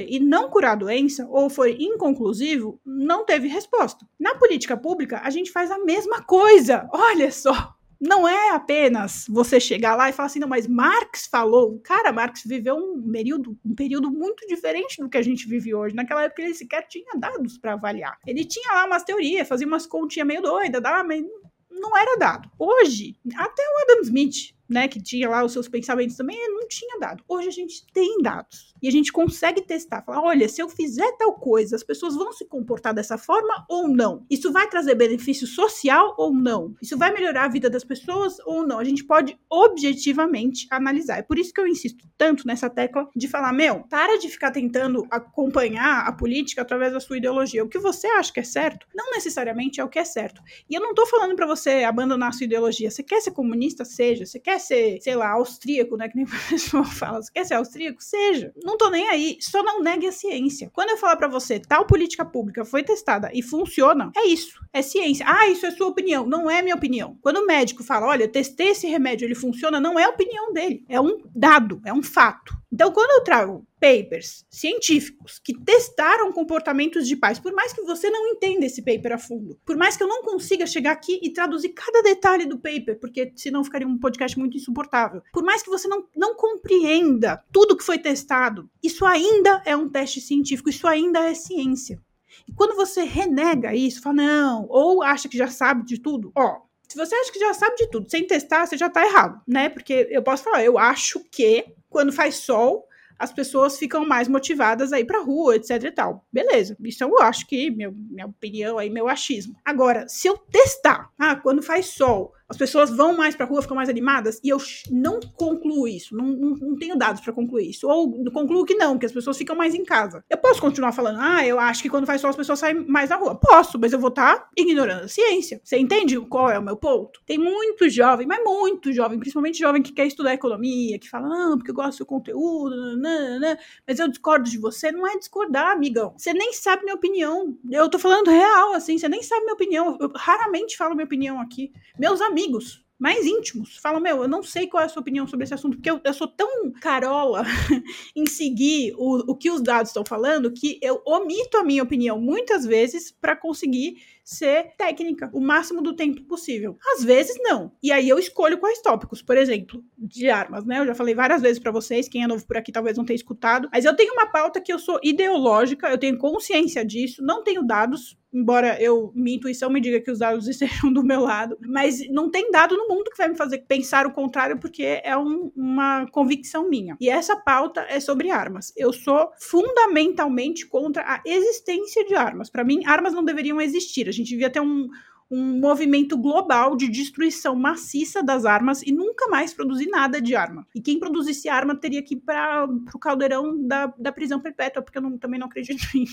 e 0.08 0.20
não 0.20 0.50
curar 0.50 0.74
a 0.74 0.76
doença, 0.76 1.28
ou 1.28 1.50
foi 1.50 1.76
inconclusivo, 1.80 2.80
não 2.86 3.26
teve 3.26 3.48
resposta. 3.48 4.08
Na 4.20 4.36
política 4.36 4.78
pública, 4.78 5.22
a 5.24 5.30
gente 5.32 5.52
faz 5.52 5.72
a 5.72 5.80
mesma 5.80 6.22
coisa. 6.22 6.88
Olha 6.94 7.32
só, 7.32 7.76
não 8.00 8.28
é 8.28 8.52
apenas 8.52 9.26
você 9.28 9.60
chegar 9.60 9.96
lá 9.96 10.10
e 10.10 10.14
falar 10.14 10.28
assim, 10.28 10.40
não, 10.40 10.48
mas 10.48 10.68
Marx 10.68 11.28
falou. 11.28 11.80
Cara, 11.80 12.12
Marx 12.12 12.44
viveu 12.46 12.76
um 12.76 13.12
período, 13.12 13.58
um 13.66 13.74
período 13.76 14.12
muito 14.12 14.46
diferente 14.48 15.02
do 15.02 15.10
que 15.10 15.18
a 15.18 15.22
gente 15.22 15.48
vive 15.48 15.74
hoje. 15.74 15.96
Naquela 15.96 16.24
época 16.24 16.42
ele 16.42 16.54
sequer 16.54 16.88
tinha 16.88 17.14
dados 17.18 17.58
para 17.58 17.74
avaliar. 17.74 18.18
Ele 18.26 18.46
tinha 18.46 18.74
lá 18.74 18.86
umas 18.86 19.04
teorias, 19.04 19.48
fazia 19.48 19.68
umas 19.68 19.88
continhas 19.88 20.28
meio 20.28 20.42
doidas, 20.42 20.82
mas 21.06 21.24
não 21.72 21.98
era 21.98 22.18
dado. 22.18 22.50
Hoje, 22.58 23.16
até 23.36 23.64
o 23.64 23.82
Adam 23.84 24.02
Smith 24.02 24.57
né, 24.70 24.88
que 24.88 25.02
tinha 25.02 25.30
lá 25.30 25.44
os 25.44 25.54
seus 25.54 25.68
pensamentos 25.68 26.16
também, 26.16 26.38
não 26.50 26.68
tinha 26.68 27.00
dado. 27.00 27.24
Hoje 27.28 27.48
a 27.48 27.52
gente 27.52 27.86
tem 27.94 28.22
dados 28.22 28.76
e 28.82 28.88
a 28.88 28.92
gente 28.92 29.12
consegue 29.12 29.62
testar, 29.62 30.04
falar, 30.04 30.22
olha, 30.22 30.48
se 30.48 30.62
eu 30.62 30.70
fizer 30.70 31.12
tal 31.18 31.34
coisa, 31.34 31.76
as 31.76 31.84
pessoas 31.84 32.16
vão 32.16 32.32
se 32.32 32.46
comportar 32.46 32.94
dessa 32.94 33.18
forma 33.18 33.66
ou 33.70 33.88
não? 33.88 34.26
Isso 34.30 34.52
vai 34.52 34.68
trazer 34.70 34.96
benefício 34.96 35.48
social 35.48 36.16
ou 36.18 36.34
não? 36.34 36.76
Isso 36.82 36.98
vai 36.98 37.12
melhorar 37.12 37.46
a 37.46 37.50
vida 37.50 37.70
das 37.70 37.84
pessoas 37.84 38.38
ou 38.46 38.66
não? 38.66 38.80
A 38.80 38.84
gente 38.84 39.04
pode 39.04 39.38
objetivamente 39.50 40.68
analisar. 40.70 41.18
É 41.18 41.24
por 41.24 41.38
isso 41.38 41.54
que 41.54 41.60
eu 41.60 41.68
insisto 41.68 42.06
tanto 42.18 42.46
nessa 42.46 42.70
tecla 42.70 43.10
de 43.16 43.28
falar, 43.28 43.54
meu, 43.54 43.84
para 43.90 44.18
de 44.20 44.30
ficar 44.30 44.52
tentando 44.52 45.08
acompanhar 45.10 46.08
a 46.08 46.12
política 46.12 46.62
através 46.62 46.94
da 46.94 47.00
sua 47.00 47.18
ideologia. 47.18 47.64
O 47.64 47.70
que 47.70 47.80
você 47.80 48.08
acha 48.08 48.32
que 48.32 48.40
é 48.40 48.44
certo, 48.44 48.88
não 48.94 49.12
necessariamente 49.12 49.80
é 49.80 49.84
o 49.84 49.90
que 49.90 50.00
é 50.00 50.06
certo. 50.06 50.42
E 50.70 50.76
eu 50.76 50.82
não 50.82 50.94
tô 50.94 51.06
falando 51.06 51.36
para 51.36 51.46
você 51.46 51.84
abandonar 51.84 52.30
a 52.30 52.32
sua 52.32 52.46
ideologia. 52.46 52.92
Você 52.92 53.04
quer 53.04 53.22
ser 53.22 53.32
comunista, 53.32 53.86
seja. 53.86 54.26
Você 54.26 54.40
quer 54.40 54.57
quer 54.58 54.60
ser, 54.60 55.02
sei 55.02 55.16
lá, 55.16 55.32
austríaco, 55.32 55.96
né? 55.96 56.10
Que 56.10 56.16
nem 56.16 56.26
o 56.26 56.50
pessoal 56.50 56.84
fala. 56.84 57.22
Você 57.22 57.32
quer 57.32 57.46
ser 57.46 57.54
austríaco? 57.54 58.04
Seja. 58.04 58.52
Não 58.64 58.78
tô 58.78 58.90
nem 58.90 59.08
aí. 59.08 59.38
Só 59.40 59.64
não 59.64 59.82
negue 59.82 60.08
a 60.08 60.12
ciência. 60.12 60.70
Quando 60.74 60.90
eu 60.90 60.98
falar 60.98 61.16
para 61.16 61.28
você, 61.28 61.60
tal 61.60 61.86
política 61.86 62.26
pública 62.26 62.66
foi 62.66 62.84
testada 62.84 63.30
e 63.34 63.42
funciona, 63.42 64.12
é 64.16 64.26
isso. 64.26 64.60
É 64.74 64.82
ciência. 64.82 65.26
Ah, 65.28 65.48
isso 65.48 65.66
é 65.66 65.72
sua 65.72 65.88
opinião. 65.88 66.26
Não 66.26 66.50
é 66.50 66.62
minha 66.62 66.76
opinião. 66.76 67.18
Quando 67.22 67.38
o 67.38 67.46
médico 67.46 67.84
fala, 67.84 68.08
olha, 68.08 68.24
eu 68.24 68.32
testei 68.32 68.70
esse 68.70 68.88
remédio, 68.88 69.26
ele 69.26 69.36
funciona, 69.36 69.80
não 69.80 70.00
é 70.00 70.06
a 70.06 70.10
opinião 70.10 70.52
dele. 70.52 70.84
É 70.90 71.00
um 71.00 71.20
dado, 71.36 71.82
é 71.86 71.94
um 71.94 72.04
fato. 72.04 72.56
Então, 72.72 72.92
quando 72.92 73.12
eu 73.12 73.24
trago 73.24 73.66
papers 73.80 74.46
científicos 74.50 75.40
que 75.44 75.54
testaram 75.60 76.32
comportamentos 76.32 77.08
de 77.08 77.16
pais, 77.16 77.40
por 77.40 77.54
mais 77.54 77.74
que 77.74 77.82
você 77.82 78.10
não 78.10 78.28
entenda 78.28 78.66
esse 78.66 78.82
paper 78.82 79.14
a 79.14 79.18
fundo, 79.18 79.60
por 79.66 79.78
mais 79.78 79.96
que 79.96 80.04
eu 80.04 80.08
não 80.08 80.24
consiga 80.24 80.66
chegar 80.66 80.92
aqui 80.92 81.20
e 81.22 81.32
traduzir 81.32 81.70
cada 81.70 82.02
detalhe 82.02 82.46
do 82.46 82.58
paper, 82.58 83.00
porque 83.00 83.32
senão 83.36 83.64
ficaria 83.64 83.88
um 83.88 83.98
podcast 83.98 84.38
muito 84.38 84.58
insuportável, 84.58 85.22
por 85.32 85.44
mais 85.44 85.62
que 85.62 85.70
você 85.70 85.88
não, 85.88 86.06
não 86.16 86.36
compreenda 86.36 87.44
tudo 87.52 87.78
que 87.78 87.84
foi 87.84 88.00
testado, 88.00 88.70
isso 88.84 89.06
ainda 89.06 89.62
é 89.66 89.76
um 89.76 89.90
teste 89.90 90.20
científico, 90.22 90.70
isso 90.70 90.88
ainda 90.88 91.20
é 91.20 91.34
ciência. 91.34 92.02
E 92.48 92.54
quando 92.54 92.76
você 92.76 93.04
renega 93.04 93.76
isso, 93.76 94.02
fala, 94.02 94.16
não, 94.18 94.68
ou 94.70 95.02
acha 95.02 95.30
que 95.30 95.38
já 95.38 95.48
sabe 95.48 95.86
de 95.86 96.00
tudo, 96.00 96.32
ó, 96.36 96.62
se 96.88 96.98
você 96.98 97.14
acha 97.16 97.32
que 97.32 97.40
já 97.40 97.54
sabe 97.54 97.76
de 97.76 97.90
tudo, 97.90 98.10
sem 98.10 98.26
testar, 98.26 98.66
você 98.66 98.78
já 98.78 98.90
tá 98.90 99.06
errado, 99.06 99.42
né? 99.46 99.68
Porque 99.68 100.08
eu 100.10 100.24
posso 100.24 100.44
falar, 100.44 100.64
eu 100.64 100.78
acho 100.78 101.20
que 101.30 101.66
quando 101.90 102.14
faz 102.14 102.36
sol, 102.36 102.88
as 103.20 103.32
pessoas 103.32 103.78
ficam 103.78 104.06
mais 104.06 104.28
motivadas 104.28 104.94
a 104.94 105.00
ir 105.00 105.06
pra 105.06 105.24
rua, 105.24 105.56
etc 105.56 105.84
e 105.84 105.92
tal. 105.92 106.26
Beleza, 106.32 106.78
isso 106.84 107.04
eu 107.04 107.20
acho 107.20 107.48
que, 107.48 107.70
meu, 107.72 107.92
minha 107.94 108.28
opinião 108.28 108.78
aí, 108.78 108.90
meu 108.90 109.08
achismo. 109.08 109.56
Agora, 109.66 110.08
se 110.08 110.28
eu 110.28 110.38
testar, 110.38 111.10
ah, 111.18 111.36
quando 111.36 111.62
faz 111.62 111.88
sol, 111.88 112.34
as 112.50 112.56
pessoas 112.56 112.90
vão 112.90 113.16
mais 113.16 113.36
para 113.36 113.46
a 113.46 113.50
rua, 113.50 113.62
ficam 113.62 113.76
mais 113.76 113.90
animadas, 113.90 114.40
e 114.44 114.50
eu 114.50 114.58
não 114.90 115.20
concluo 115.20 115.88
isso, 115.88 116.16
não, 116.16 116.26
não, 116.28 116.50
não 116.52 116.76
tenho 116.78 116.98
dados 116.98 117.22
para 117.22 117.34
concluir 117.34 117.70
isso. 117.70 117.88
Ou 117.88 118.24
concluo 118.32 118.66
que 118.66 118.76
não, 118.76 118.98
que 118.98 119.06
as 119.06 119.12
pessoas 119.12 119.38
ficam 119.38 119.56
mais 119.56 119.76
em 119.76 119.84
casa. 119.84 120.24
Eu 120.30 120.38
posso 120.38 120.62
continuar 120.62 120.94
falando, 120.94 121.20
ah, 121.20 121.46
eu 121.46 121.60
acho 121.60 121.82
que 121.82 121.90
quando 121.90 122.06
faz 122.06 122.22
sol 122.22 122.30
as 122.30 122.36
pessoas 122.36 122.60
saem 122.60 122.86
mais 122.88 123.10
na 123.10 123.18
rua. 123.18 123.36
Posso, 123.36 123.78
mas 123.78 123.92
eu 123.92 124.00
vou 124.00 124.10
estar 124.10 124.38
tá 124.38 124.50
ignorando 124.56 125.04
a 125.04 125.08
ciência. 125.08 125.60
Você 125.64 125.78
entende 125.78 126.18
qual 126.22 126.50
é 126.50 126.58
o 126.58 126.64
meu 126.64 126.78
ponto? 126.78 127.22
Tem 127.26 127.38
muito 127.38 127.90
jovem, 127.90 128.26
mas 128.26 128.42
muito 128.44 128.94
jovem, 128.94 129.20
principalmente 129.20 129.60
jovem 129.60 129.82
que 129.82 129.92
quer 129.92 130.08
estudar 130.08 130.34
economia, 130.34 130.98
que 130.98 131.10
fala, 131.10 131.28
não, 131.28 131.58
porque 131.58 131.72
eu 131.72 131.76
gosto 131.76 132.00
do 132.00 132.06
conteúdo, 132.06 132.76
nanana, 132.76 133.60
mas 133.86 134.00
eu 134.00 134.08
discordo 134.08 134.50
de 134.50 134.58
você. 134.58 134.92
Não 134.92 135.06
é 135.06 135.18
discordar, 135.18 135.72
amigão. 135.72 136.14
Você 136.18 136.34
nem 136.34 136.54
sabe 136.54 136.84
minha 136.84 136.96
opinião. 136.96 137.58
Eu 137.70 137.90
tô 137.90 138.00
falando 138.00 138.30
real, 138.30 138.74
assim, 138.74 138.98
você 138.98 139.10
nem 139.10 139.22
sabe 139.22 139.42
minha 139.42 139.54
opinião. 139.54 139.98
Eu 140.00 140.12
raramente 140.16 140.78
falo 140.78 140.96
minha 140.96 141.06
opinião 141.06 141.42
aqui. 141.42 141.72
Meus 142.00 142.22
amigos 142.22 142.37
amigos 142.38 142.86
mais 143.00 143.26
íntimos 143.26 143.78
falam: 143.78 144.02
Meu, 144.02 144.24
eu 144.24 144.28
não 144.28 144.42
sei 144.42 144.68
qual 144.68 144.82
é 144.82 144.86
a 144.86 144.90
sua 144.90 145.02
opinião 145.02 145.28
sobre 145.28 145.44
esse 145.44 145.54
assunto, 145.54 145.78
porque 145.78 145.90
eu, 145.90 146.02
eu 146.04 146.14
sou 146.14 146.28
tão 146.28 146.72
carola 146.72 147.44
em 148.16 148.26
seguir 148.26 148.94
o, 148.98 149.32
o 149.32 149.36
que 149.36 149.52
os 149.52 149.62
dados 149.62 149.90
estão 149.90 150.04
falando 150.04 150.52
que 150.52 150.80
eu 150.82 151.02
omito 151.06 151.58
a 151.58 151.64
minha 151.64 151.84
opinião 151.84 152.20
muitas 152.20 152.66
vezes 152.66 153.12
para 153.12 153.36
conseguir 153.36 153.98
ser 154.24 154.74
técnica 154.78 155.30
o 155.32 155.40
máximo 155.40 155.82
do 155.82 155.96
tempo 155.96 156.24
possível. 156.24 156.78
Às 156.94 157.04
vezes 157.04 157.38
não. 157.40 157.72
E 157.82 157.92
aí 157.92 158.10
eu 158.10 158.20
escolho 158.20 158.58
quais 158.58 158.82
tópicos, 158.82 159.22
por 159.22 159.38
exemplo, 159.38 159.84
de 159.98 160.30
armas, 160.30 160.66
né? 160.66 160.80
Eu 160.80 160.88
já 160.88 160.96
falei 160.96 161.16
várias 161.16 161.42
vezes 161.42 161.60
para 161.60 161.72
vocês, 161.72 162.10
quem 162.10 162.24
é 162.24 162.28
novo 162.28 162.46
por 162.46 162.58
aqui 162.58 162.72
talvez 162.72 162.98
não 162.98 163.06
tenha 163.06 163.16
escutado, 163.16 163.70
mas 163.72 163.86
eu 163.86 163.96
tenho 163.96 164.14
uma 164.14 164.28
pauta 164.28 164.60
que 164.60 164.74
eu 164.74 164.80
sou 164.80 165.00
ideológica, 165.04 165.88
eu 165.88 165.98
tenho 165.98 166.18
consciência 166.18 166.84
disso, 166.84 167.24
não 167.24 167.44
tenho 167.44 167.66
dados, 167.66 168.18
embora 168.34 168.82
eu 168.82 169.12
minha 169.16 169.38
intuição 169.38 169.70
me 169.70 169.80
diga 169.80 170.00
que 170.00 170.12
os 170.12 170.20
dados 170.20 170.48
estejam 170.50 170.92
do 170.92 171.04
meu 171.04 171.22
lado, 171.22 171.58
mas 171.62 172.08
não 172.10 172.30
tem 172.30 172.52
dado 172.52 172.76
no 172.76 172.88
mundo 172.88 173.10
que 173.10 173.18
vai 173.18 173.28
me 173.28 173.36
fazer 173.36 173.60
pensar 173.68 174.06
o 174.06 174.14
contrário, 174.14 174.60
porque 174.60 175.02
é 175.04 175.18
um, 175.18 175.52
uma 175.56 176.06
convicção 176.12 176.70
minha. 176.70 176.96
E 177.00 177.10
essa 177.10 177.36
pauta 177.36 177.86
é 177.90 178.00
sobre 178.00 178.30
armas. 178.30 178.74
Eu 178.76 178.92
sou 178.94 179.32
fundamentalmente 179.40 180.66
contra 180.68 181.04
a 181.04 181.22
existência 181.26 182.06
de 182.06 182.16
armas. 182.16 182.50
Para 182.50 182.64
mim, 182.64 182.86
armas 182.86 183.14
não 183.14 183.24
deveriam 183.24 183.60
existir. 183.62 184.08
A 184.08 184.12
gente 184.12 184.30
devia 184.30 184.50
ter 184.50 184.60
um, 184.60 184.88
um 185.30 185.60
movimento 185.60 186.18
global 186.18 186.76
de 186.76 186.88
destruição 186.88 187.56
maciça 187.56 188.24
das 188.24 188.46
armas 188.46 188.82
e 188.82 188.92
nunca 188.92 189.28
mais 189.28 189.54
produzir 189.54 189.88
nada 189.88 190.22
de 190.22 190.36
arma. 190.36 190.66
E 190.74 190.82
quem 190.82 191.00
produzisse 191.00 191.50
arma 191.50 191.76
teria 191.76 192.02
que 192.02 192.16
ir 192.16 192.20
para 192.20 192.66
o 192.94 193.00
caldeirão 193.00 193.62
da, 193.66 193.94
da 193.98 194.12
prisão 194.12 194.40
perpétua, 194.40 194.82
porque 194.82 194.98
eu 194.98 195.02
não, 195.02 195.18
também 195.18 195.40
não 195.40 195.48
acredito 195.48 195.86
em, 195.96 196.06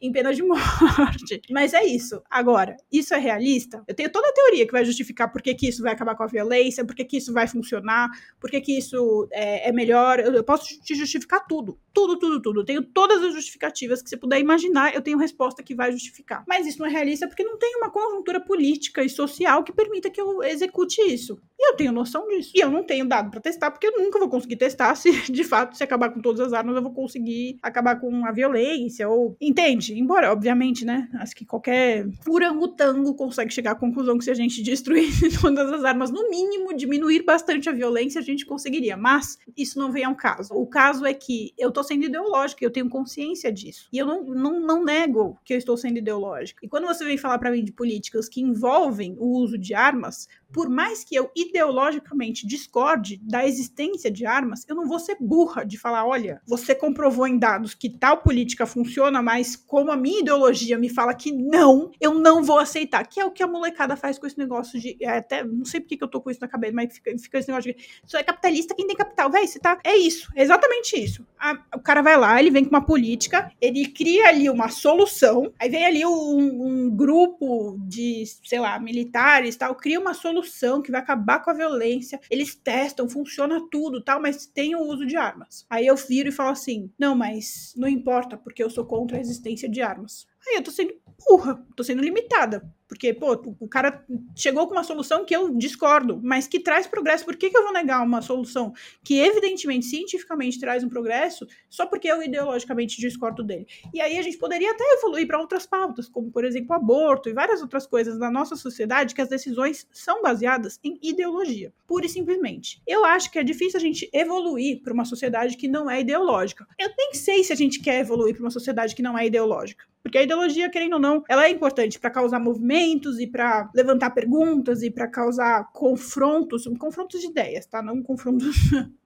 em 0.00 0.12
pena 0.12 0.32
de 0.32 0.42
morte. 0.42 1.42
Mas 1.50 1.74
é 1.74 1.84
isso. 1.84 2.22
Agora, 2.30 2.76
isso 2.92 3.14
é 3.14 3.18
realista? 3.18 3.82
Eu 3.88 3.94
tenho 3.94 4.10
toda 4.10 4.28
a 4.28 4.32
teoria 4.32 4.66
que 4.66 4.72
vai 4.72 4.84
justificar 4.84 5.32
por 5.32 5.42
que, 5.42 5.54
que 5.54 5.68
isso 5.68 5.82
vai 5.82 5.92
acabar 5.92 6.14
com 6.14 6.22
a 6.22 6.28
violência, 6.28 6.84
por 6.84 6.94
que, 6.94 7.04
que 7.04 7.16
isso 7.16 7.32
vai 7.32 7.48
funcionar, 7.48 8.10
por 8.40 8.50
que, 8.50 8.60
que 8.60 8.78
isso 8.78 9.28
é, 9.32 9.68
é 9.68 9.72
melhor. 9.72 10.20
Eu, 10.20 10.32
eu 10.32 10.44
posso 10.44 10.80
te 10.80 10.94
justificar 10.94 11.46
tudo. 11.46 11.78
Tudo, 11.92 12.18
tudo, 12.18 12.40
tudo. 12.40 12.60
Eu 12.60 12.64
tenho 12.64 12.82
todas 12.82 13.22
as 13.22 13.34
justificativas 13.34 14.02
que 14.02 14.08
você 14.08 14.16
puder 14.16 14.38
imaginar, 14.38 14.94
eu 14.94 15.02
tenho 15.02 15.18
resposta 15.18 15.62
que 15.62 15.74
vai 15.74 15.90
justificar. 15.90 16.44
Mas 16.46 16.66
isso 16.66 16.78
não 16.78 16.86
é 16.86 16.90
realista 16.90 17.26
porque 17.26 17.42
não 17.42 17.58
tem 17.58 17.76
uma 17.76 17.90
conjuntura 18.04 18.40
política 18.40 19.02
e 19.02 19.08
social 19.08 19.64
que 19.64 19.72
permita 19.72 20.10
que 20.10 20.20
eu 20.20 20.42
execute 20.42 21.00
isso. 21.02 21.40
E 21.58 21.70
eu 21.70 21.76
tenho 21.76 21.92
noção 21.92 22.26
disso. 22.28 22.52
E 22.54 22.60
eu 22.60 22.70
não 22.70 22.84
tenho 22.84 23.06
dado 23.06 23.30
para 23.30 23.40
testar, 23.40 23.70
porque 23.70 23.86
eu 23.86 23.98
nunca 23.98 24.18
vou 24.18 24.28
conseguir 24.28 24.56
testar 24.56 24.94
se, 24.96 25.30
de 25.30 25.44
fato, 25.44 25.76
se 25.76 25.84
acabar 25.84 26.10
com 26.10 26.20
todas 26.20 26.40
as 26.40 26.52
armas, 26.52 26.76
eu 26.76 26.82
vou 26.82 26.92
conseguir 26.92 27.58
acabar 27.62 28.00
com 28.00 28.24
a 28.26 28.32
violência, 28.32 29.08
ou... 29.08 29.36
Entende? 29.40 29.98
Embora, 29.98 30.32
obviamente, 30.32 30.84
né, 30.84 31.08
acho 31.14 31.34
que 31.34 31.44
qualquer 31.44 32.06
orangotango 32.28 33.14
consegue 33.14 33.52
chegar 33.52 33.72
à 33.72 33.74
conclusão 33.74 34.18
que 34.18 34.24
se 34.24 34.30
a 34.30 34.34
gente 34.34 34.62
destruir 34.62 35.10
todas 35.40 35.72
as 35.72 35.84
armas, 35.84 36.10
no 36.10 36.28
mínimo, 36.28 36.74
diminuir 36.74 37.24
bastante 37.24 37.68
a 37.68 37.72
violência, 37.72 38.20
a 38.20 38.24
gente 38.24 38.46
conseguiria. 38.46 38.96
Mas 38.96 39.38
isso 39.56 39.78
não 39.78 39.92
vem 39.92 40.04
ao 40.04 40.14
caso. 40.14 40.54
O 40.54 40.66
caso 40.66 41.04
é 41.04 41.14
que 41.14 41.52
eu 41.58 41.70
tô 41.70 41.82
sendo 41.82 42.04
ideológica, 42.04 42.64
eu 42.64 42.70
tenho 42.70 42.88
consciência 42.88 43.52
disso. 43.52 43.88
E 43.92 43.98
eu 43.98 44.06
não, 44.06 44.24
não, 44.24 44.60
não 44.60 44.84
nego 44.84 45.38
que 45.44 45.54
eu 45.54 45.58
estou 45.58 45.76
sendo 45.76 45.98
ideológica. 45.98 46.60
E 46.64 46.68
quando 46.68 46.86
você 46.86 47.04
vem 47.04 47.16
falar 47.16 47.38
para 47.38 47.50
mim 47.50 47.64
de 47.64 47.72
política, 47.72 48.14
políticas 48.14 48.28
que 48.28 48.40
envolvem 48.40 49.16
o 49.18 49.38
uso 49.38 49.58
de 49.58 49.74
armas, 49.74 50.28
por 50.54 50.70
mais 50.70 51.02
que 51.02 51.16
eu 51.16 51.32
ideologicamente 51.34 52.46
discorde 52.46 53.20
da 53.20 53.44
existência 53.44 54.08
de 54.08 54.24
armas, 54.24 54.64
eu 54.68 54.76
não 54.76 54.86
vou 54.86 55.00
ser 55.00 55.16
burra 55.20 55.64
de 55.64 55.76
falar, 55.76 56.06
olha, 56.06 56.40
você 56.46 56.76
comprovou 56.76 57.26
em 57.26 57.36
dados 57.36 57.74
que 57.74 57.90
tal 57.90 58.18
política 58.18 58.64
funciona, 58.64 59.20
mas 59.20 59.56
como 59.56 59.90
a 59.90 59.96
minha 59.96 60.20
ideologia 60.20 60.78
me 60.78 60.88
fala 60.88 61.12
que 61.12 61.32
não, 61.32 61.90
eu 62.00 62.14
não 62.14 62.44
vou 62.44 62.60
aceitar. 62.60 63.04
Que 63.04 63.18
é 63.18 63.24
o 63.24 63.32
que 63.32 63.42
a 63.42 63.48
molecada 63.48 63.96
faz 63.96 64.16
com 64.16 64.28
esse 64.28 64.38
negócio 64.38 64.78
de. 64.78 64.96
É, 65.00 65.18
até 65.18 65.42
não 65.42 65.64
sei 65.64 65.80
porque 65.80 65.96
que 65.96 66.04
eu 66.04 66.08
tô 66.08 66.20
com 66.20 66.30
isso 66.30 66.40
na 66.40 66.46
cabeça, 66.46 66.72
mas 66.72 66.94
fica, 66.94 67.18
fica 67.18 67.38
esse 67.40 67.48
negócio 67.48 67.74
de. 67.74 67.84
Só 68.06 68.18
é 68.18 68.22
capitalista 68.22 68.76
quem 68.76 68.86
tem 68.86 68.94
capital. 68.94 69.28
Véi, 69.28 69.48
você 69.48 69.58
tá. 69.58 69.80
É 69.82 69.96
isso, 69.96 70.30
é 70.36 70.42
exatamente 70.42 70.96
isso. 70.96 71.26
A, 71.36 71.58
o 71.74 71.80
cara 71.80 72.00
vai 72.00 72.16
lá, 72.16 72.38
ele 72.38 72.52
vem 72.52 72.64
com 72.64 72.70
uma 72.70 72.86
política, 72.86 73.50
ele 73.60 73.88
cria 73.88 74.28
ali 74.28 74.48
uma 74.48 74.68
solução, 74.68 75.52
aí 75.58 75.68
vem 75.68 75.84
ali 75.84 76.06
um, 76.06 76.86
um 76.86 76.90
grupo 76.90 77.76
de, 77.80 78.22
sei 78.44 78.60
lá, 78.60 78.78
militares 78.78 79.56
tal, 79.56 79.74
cria 79.74 79.98
uma 79.98 80.14
solução 80.14 80.43
que 80.82 80.90
vai 80.90 81.00
acabar 81.00 81.40
com 81.40 81.50
a 81.50 81.54
violência. 81.54 82.20
Eles 82.30 82.54
testam, 82.54 83.08
funciona 83.08 83.60
tudo, 83.70 84.02
tal, 84.02 84.20
mas 84.20 84.46
tem 84.46 84.74
o 84.74 84.82
uso 84.82 85.06
de 85.06 85.16
armas. 85.16 85.66
Aí 85.68 85.86
eu 85.86 85.96
viro 85.96 86.28
e 86.28 86.32
falo 86.32 86.50
assim: 86.50 86.90
"Não, 86.98 87.14
mas 87.14 87.72
não 87.76 87.88
importa, 87.88 88.36
porque 88.36 88.62
eu 88.62 88.70
sou 88.70 88.84
contra 88.84 89.16
a 89.16 89.20
existência 89.20 89.68
de 89.68 89.80
armas". 89.80 90.26
Aí 90.46 90.56
eu 90.56 90.62
tô 90.62 90.70
sendo 90.70 90.94
burra, 91.28 91.64
tô 91.74 91.82
sendo 91.82 92.02
limitada. 92.02 92.62
Porque, 92.88 93.14
pô, 93.14 93.32
o 93.58 93.68
cara 93.68 94.04
chegou 94.36 94.66
com 94.66 94.74
uma 94.74 94.84
solução 94.84 95.24
que 95.24 95.34
eu 95.34 95.54
discordo, 95.56 96.20
mas 96.22 96.46
que 96.46 96.60
traz 96.60 96.86
progresso. 96.86 97.24
Por 97.24 97.36
que, 97.36 97.50
que 97.50 97.56
eu 97.56 97.62
vou 97.62 97.72
negar 97.72 98.02
uma 98.02 98.20
solução 98.20 98.72
que, 99.02 99.18
evidentemente, 99.18 99.86
cientificamente 99.86 100.60
traz 100.60 100.84
um 100.84 100.88
progresso, 100.88 101.46
só 101.70 101.86
porque 101.86 102.08
eu 102.08 102.22
ideologicamente 102.22 103.00
discordo 103.00 103.42
dele? 103.42 103.66
E 103.92 104.00
aí 104.00 104.18
a 104.18 104.22
gente 104.22 104.36
poderia 104.36 104.70
até 104.70 104.84
evoluir 104.98 105.26
para 105.26 105.40
outras 105.40 105.66
pautas, 105.66 106.08
como, 106.08 106.30
por 106.30 106.44
exemplo, 106.44 106.74
aborto 106.74 107.28
e 107.28 107.32
várias 107.32 107.62
outras 107.62 107.86
coisas 107.86 108.18
na 108.18 108.30
nossa 108.30 108.54
sociedade 108.54 109.14
que 109.14 109.20
as 109.20 109.28
decisões 109.28 109.86
são 109.90 110.22
baseadas 110.22 110.78
em 110.84 110.98
ideologia, 111.02 111.72
pura 111.86 112.06
e 112.06 112.08
simplesmente. 112.08 112.82
Eu 112.86 113.04
acho 113.04 113.30
que 113.30 113.38
é 113.38 113.42
difícil 113.42 113.78
a 113.78 113.82
gente 113.82 114.08
evoluir 114.12 114.82
para 114.82 114.92
uma 114.92 115.04
sociedade 115.04 115.56
que 115.56 115.68
não 115.68 115.90
é 115.90 116.00
ideológica. 116.00 116.66
Eu 116.78 116.90
nem 116.96 117.14
sei 117.14 117.42
se 117.42 117.52
a 117.52 117.56
gente 117.56 117.80
quer 117.80 118.00
evoluir 118.00 118.34
para 118.34 118.44
uma 118.44 118.50
sociedade 118.50 118.94
que 118.94 119.02
não 119.02 119.18
é 119.18 119.26
ideológica. 119.26 119.84
Porque 120.04 120.18
a 120.18 120.22
ideologia, 120.22 120.68
querendo 120.68 120.94
ou 120.94 121.00
não, 121.00 121.24
ela 121.26 121.46
é 121.46 121.50
importante 121.50 121.98
para 121.98 122.10
causar 122.10 122.38
movimentos 122.74 123.20
e 123.20 123.26
para 123.26 123.70
levantar 123.74 124.10
perguntas 124.10 124.82
e 124.82 124.90
para 124.90 125.08
causar 125.08 125.70
confrontos, 125.72 126.64
confrontos 126.78 127.20
de 127.20 127.28
ideias, 127.28 127.66
tá? 127.66 127.80
Não 127.80 128.02
confrontos 128.02 128.56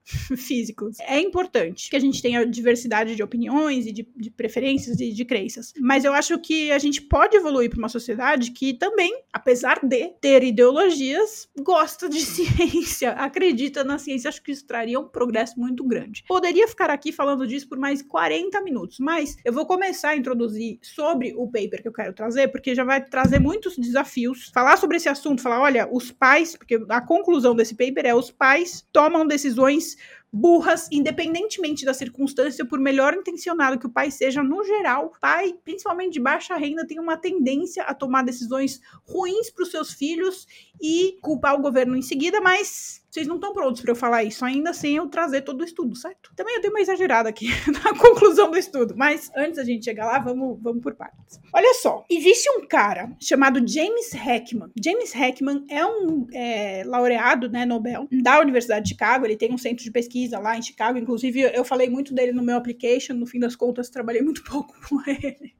físicos. 0.36 0.98
É 1.00 1.20
importante 1.20 1.90
que 1.90 1.96
a 1.96 2.00
gente 2.00 2.22
tenha 2.22 2.44
diversidade 2.46 3.14
de 3.14 3.22
opiniões 3.22 3.86
e 3.86 3.92
de, 3.92 4.08
de 4.16 4.30
preferências 4.30 5.00
e 5.00 5.12
de 5.12 5.24
crenças. 5.24 5.72
Mas 5.78 6.04
eu 6.04 6.12
acho 6.12 6.38
que 6.38 6.70
a 6.72 6.78
gente 6.78 7.02
pode 7.02 7.36
evoluir 7.36 7.70
para 7.70 7.78
uma 7.78 7.88
sociedade 7.88 8.50
que 8.50 8.74
também, 8.74 9.22
apesar 9.32 9.80
de 9.82 10.08
ter 10.20 10.42
ideologias, 10.42 11.48
gosta 11.58 12.08
de 12.08 12.20
ciência, 12.24 13.12
acredita 13.12 13.84
na 13.84 13.98
ciência. 13.98 14.28
Acho 14.28 14.42
que 14.42 14.52
isso 14.52 14.66
traria 14.66 14.98
um 14.98 15.08
progresso 15.08 15.58
muito 15.58 15.84
grande. 15.84 16.24
Poderia 16.26 16.66
ficar 16.66 16.90
aqui 16.90 17.12
falando 17.12 17.46
disso 17.46 17.68
por 17.68 17.78
mais 17.78 18.02
40 18.02 18.60
minutos, 18.62 18.98
mas 18.98 19.36
eu 19.44 19.52
vou 19.52 19.66
começar 19.66 20.10
a 20.10 20.16
introduzir 20.16 20.78
sobre 20.82 21.34
o 21.36 21.46
paper 21.46 21.82
que 21.82 21.88
eu 21.88 21.92
quero 21.92 22.12
trazer, 22.12 22.48
porque 22.48 22.74
já 22.74 22.84
vai 22.84 23.04
trazer 23.04 23.38
muitos 23.38 23.76
desafios. 23.76 24.50
Falar 24.54 24.76
sobre 24.76 24.96
esse 24.96 25.08
assunto, 25.08 25.42
falar, 25.42 25.60
olha, 25.60 25.88
os 25.90 26.10
pais, 26.10 26.56
porque 26.56 26.80
a 26.88 27.00
conclusão 27.00 27.54
desse 27.54 27.74
paper 27.74 28.06
é 28.06 28.14
os 28.14 28.30
pais 28.30 28.86
tomam 28.92 29.26
decisões 29.26 29.97
burras, 30.32 30.88
independentemente 30.92 31.84
da 31.84 31.94
circunstância, 31.94 32.64
por 32.64 32.78
melhor 32.78 33.14
intencionado 33.14 33.78
que 33.78 33.86
o 33.86 33.90
pai 33.90 34.10
seja, 34.10 34.42
no 34.42 34.62
geral, 34.64 35.12
pai, 35.20 35.54
principalmente 35.64 36.14
de 36.14 36.20
baixa 36.20 36.56
renda, 36.56 36.86
tem 36.86 37.00
uma 37.00 37.16
tendência 37.16 37.82
a 37.84 37.94
tomar 37.94 38.22
decisões 38.22 38.80
ruins 39.04 39.50
para 39.50 39.62
os 39.62 39.70
seus 39.70 39.92
filhos 39.92 40.46
e 40.80 41.16
culpar 41.20 41.54
o 41.54 41.62
governo 41.62 41.96
em 41.96 42.02
seguida, 42.02 42.40
mas 42.40 43.02
vocês 43.10 43.26
não 43.26 43.36
estão 43.36 43.52
prontos 43.52 43.80
para 43.80 43.90
eu 43.90 43.96
falar 43.96 44.24
isso 44.24 44.44
ainda 44.44 44.72
sem 44.72 44.96
eu 44.96 45.08
trazer 45.08 45.42
todo 45.42 45.60
o 45.60 45.64
estudo, 45.64 45.96
certo? 45.96 46.30
Também 46.36 46.56
eu 46.56 46.60
dei 46.60 46.70
uma 46.70 46.80
exagerada 46.80 47.28
aqui 47.28 47.48
na 47.82 47.94
conclusão 47.98 48.50
do 48.50 48.58
estudo, 48.58 48.94
mas 48.96 49.30
antes 49.36 49.56
da 49.56 49.64
gente 49.64 49.84
chegar 49.84 50.06
lá, 50.06 50.18
vamos, 50.18 50.58
vamos 50.60 50.82
por 50.82 50.94
partes. 50.94 51.40
Olha 51.52 51.74
só, 51.74 52.04
existe 52.10 52.50
um 52.50 52.66
cara 52.66 53.10
chamado 53.20 53.66
James 53.66 54.12
Heckman. 54.14 54.70
James 54.82 55.14
Heckman 55.14 55.64
é 55.70 55.84
um 55.84 56.26
é, 56.32 56.82
laureado, 56.84 57.48
né, 57.48 57.64
Nobel, 57.64 58.06
da 58.22 58.40
Universidade 58.40 58.84
de 58.84 58.90
Chicago. 58.90 59.24
Ele 59.24 59.36
tem 59.36 59.52
um 59.52 59.58
centro 59.58 59.82
de 59.82 59.90
pesquisa 59.90 60.38
lá 60.38 60.56
em 60.56 60.62
Chicago. 60.62 60.98
Inclusive, 60.98 61.40
eu 61.54 61.64
falei 61.64 61.88
muito 61.88 62.14
dele 62.14 62.32
no 62.32 62.42
meu 62.42 62.56
application. 62.56 63.14
No 63.14 63.26
fim 63.26 63.38
das 63.38 63.56
contas, 63.56 63.88
trabalhei 63.88 64.22
muito 64.22 64.44
pouco 64.48 64.74
com 64.88 65.00
ele. 65.10 65.54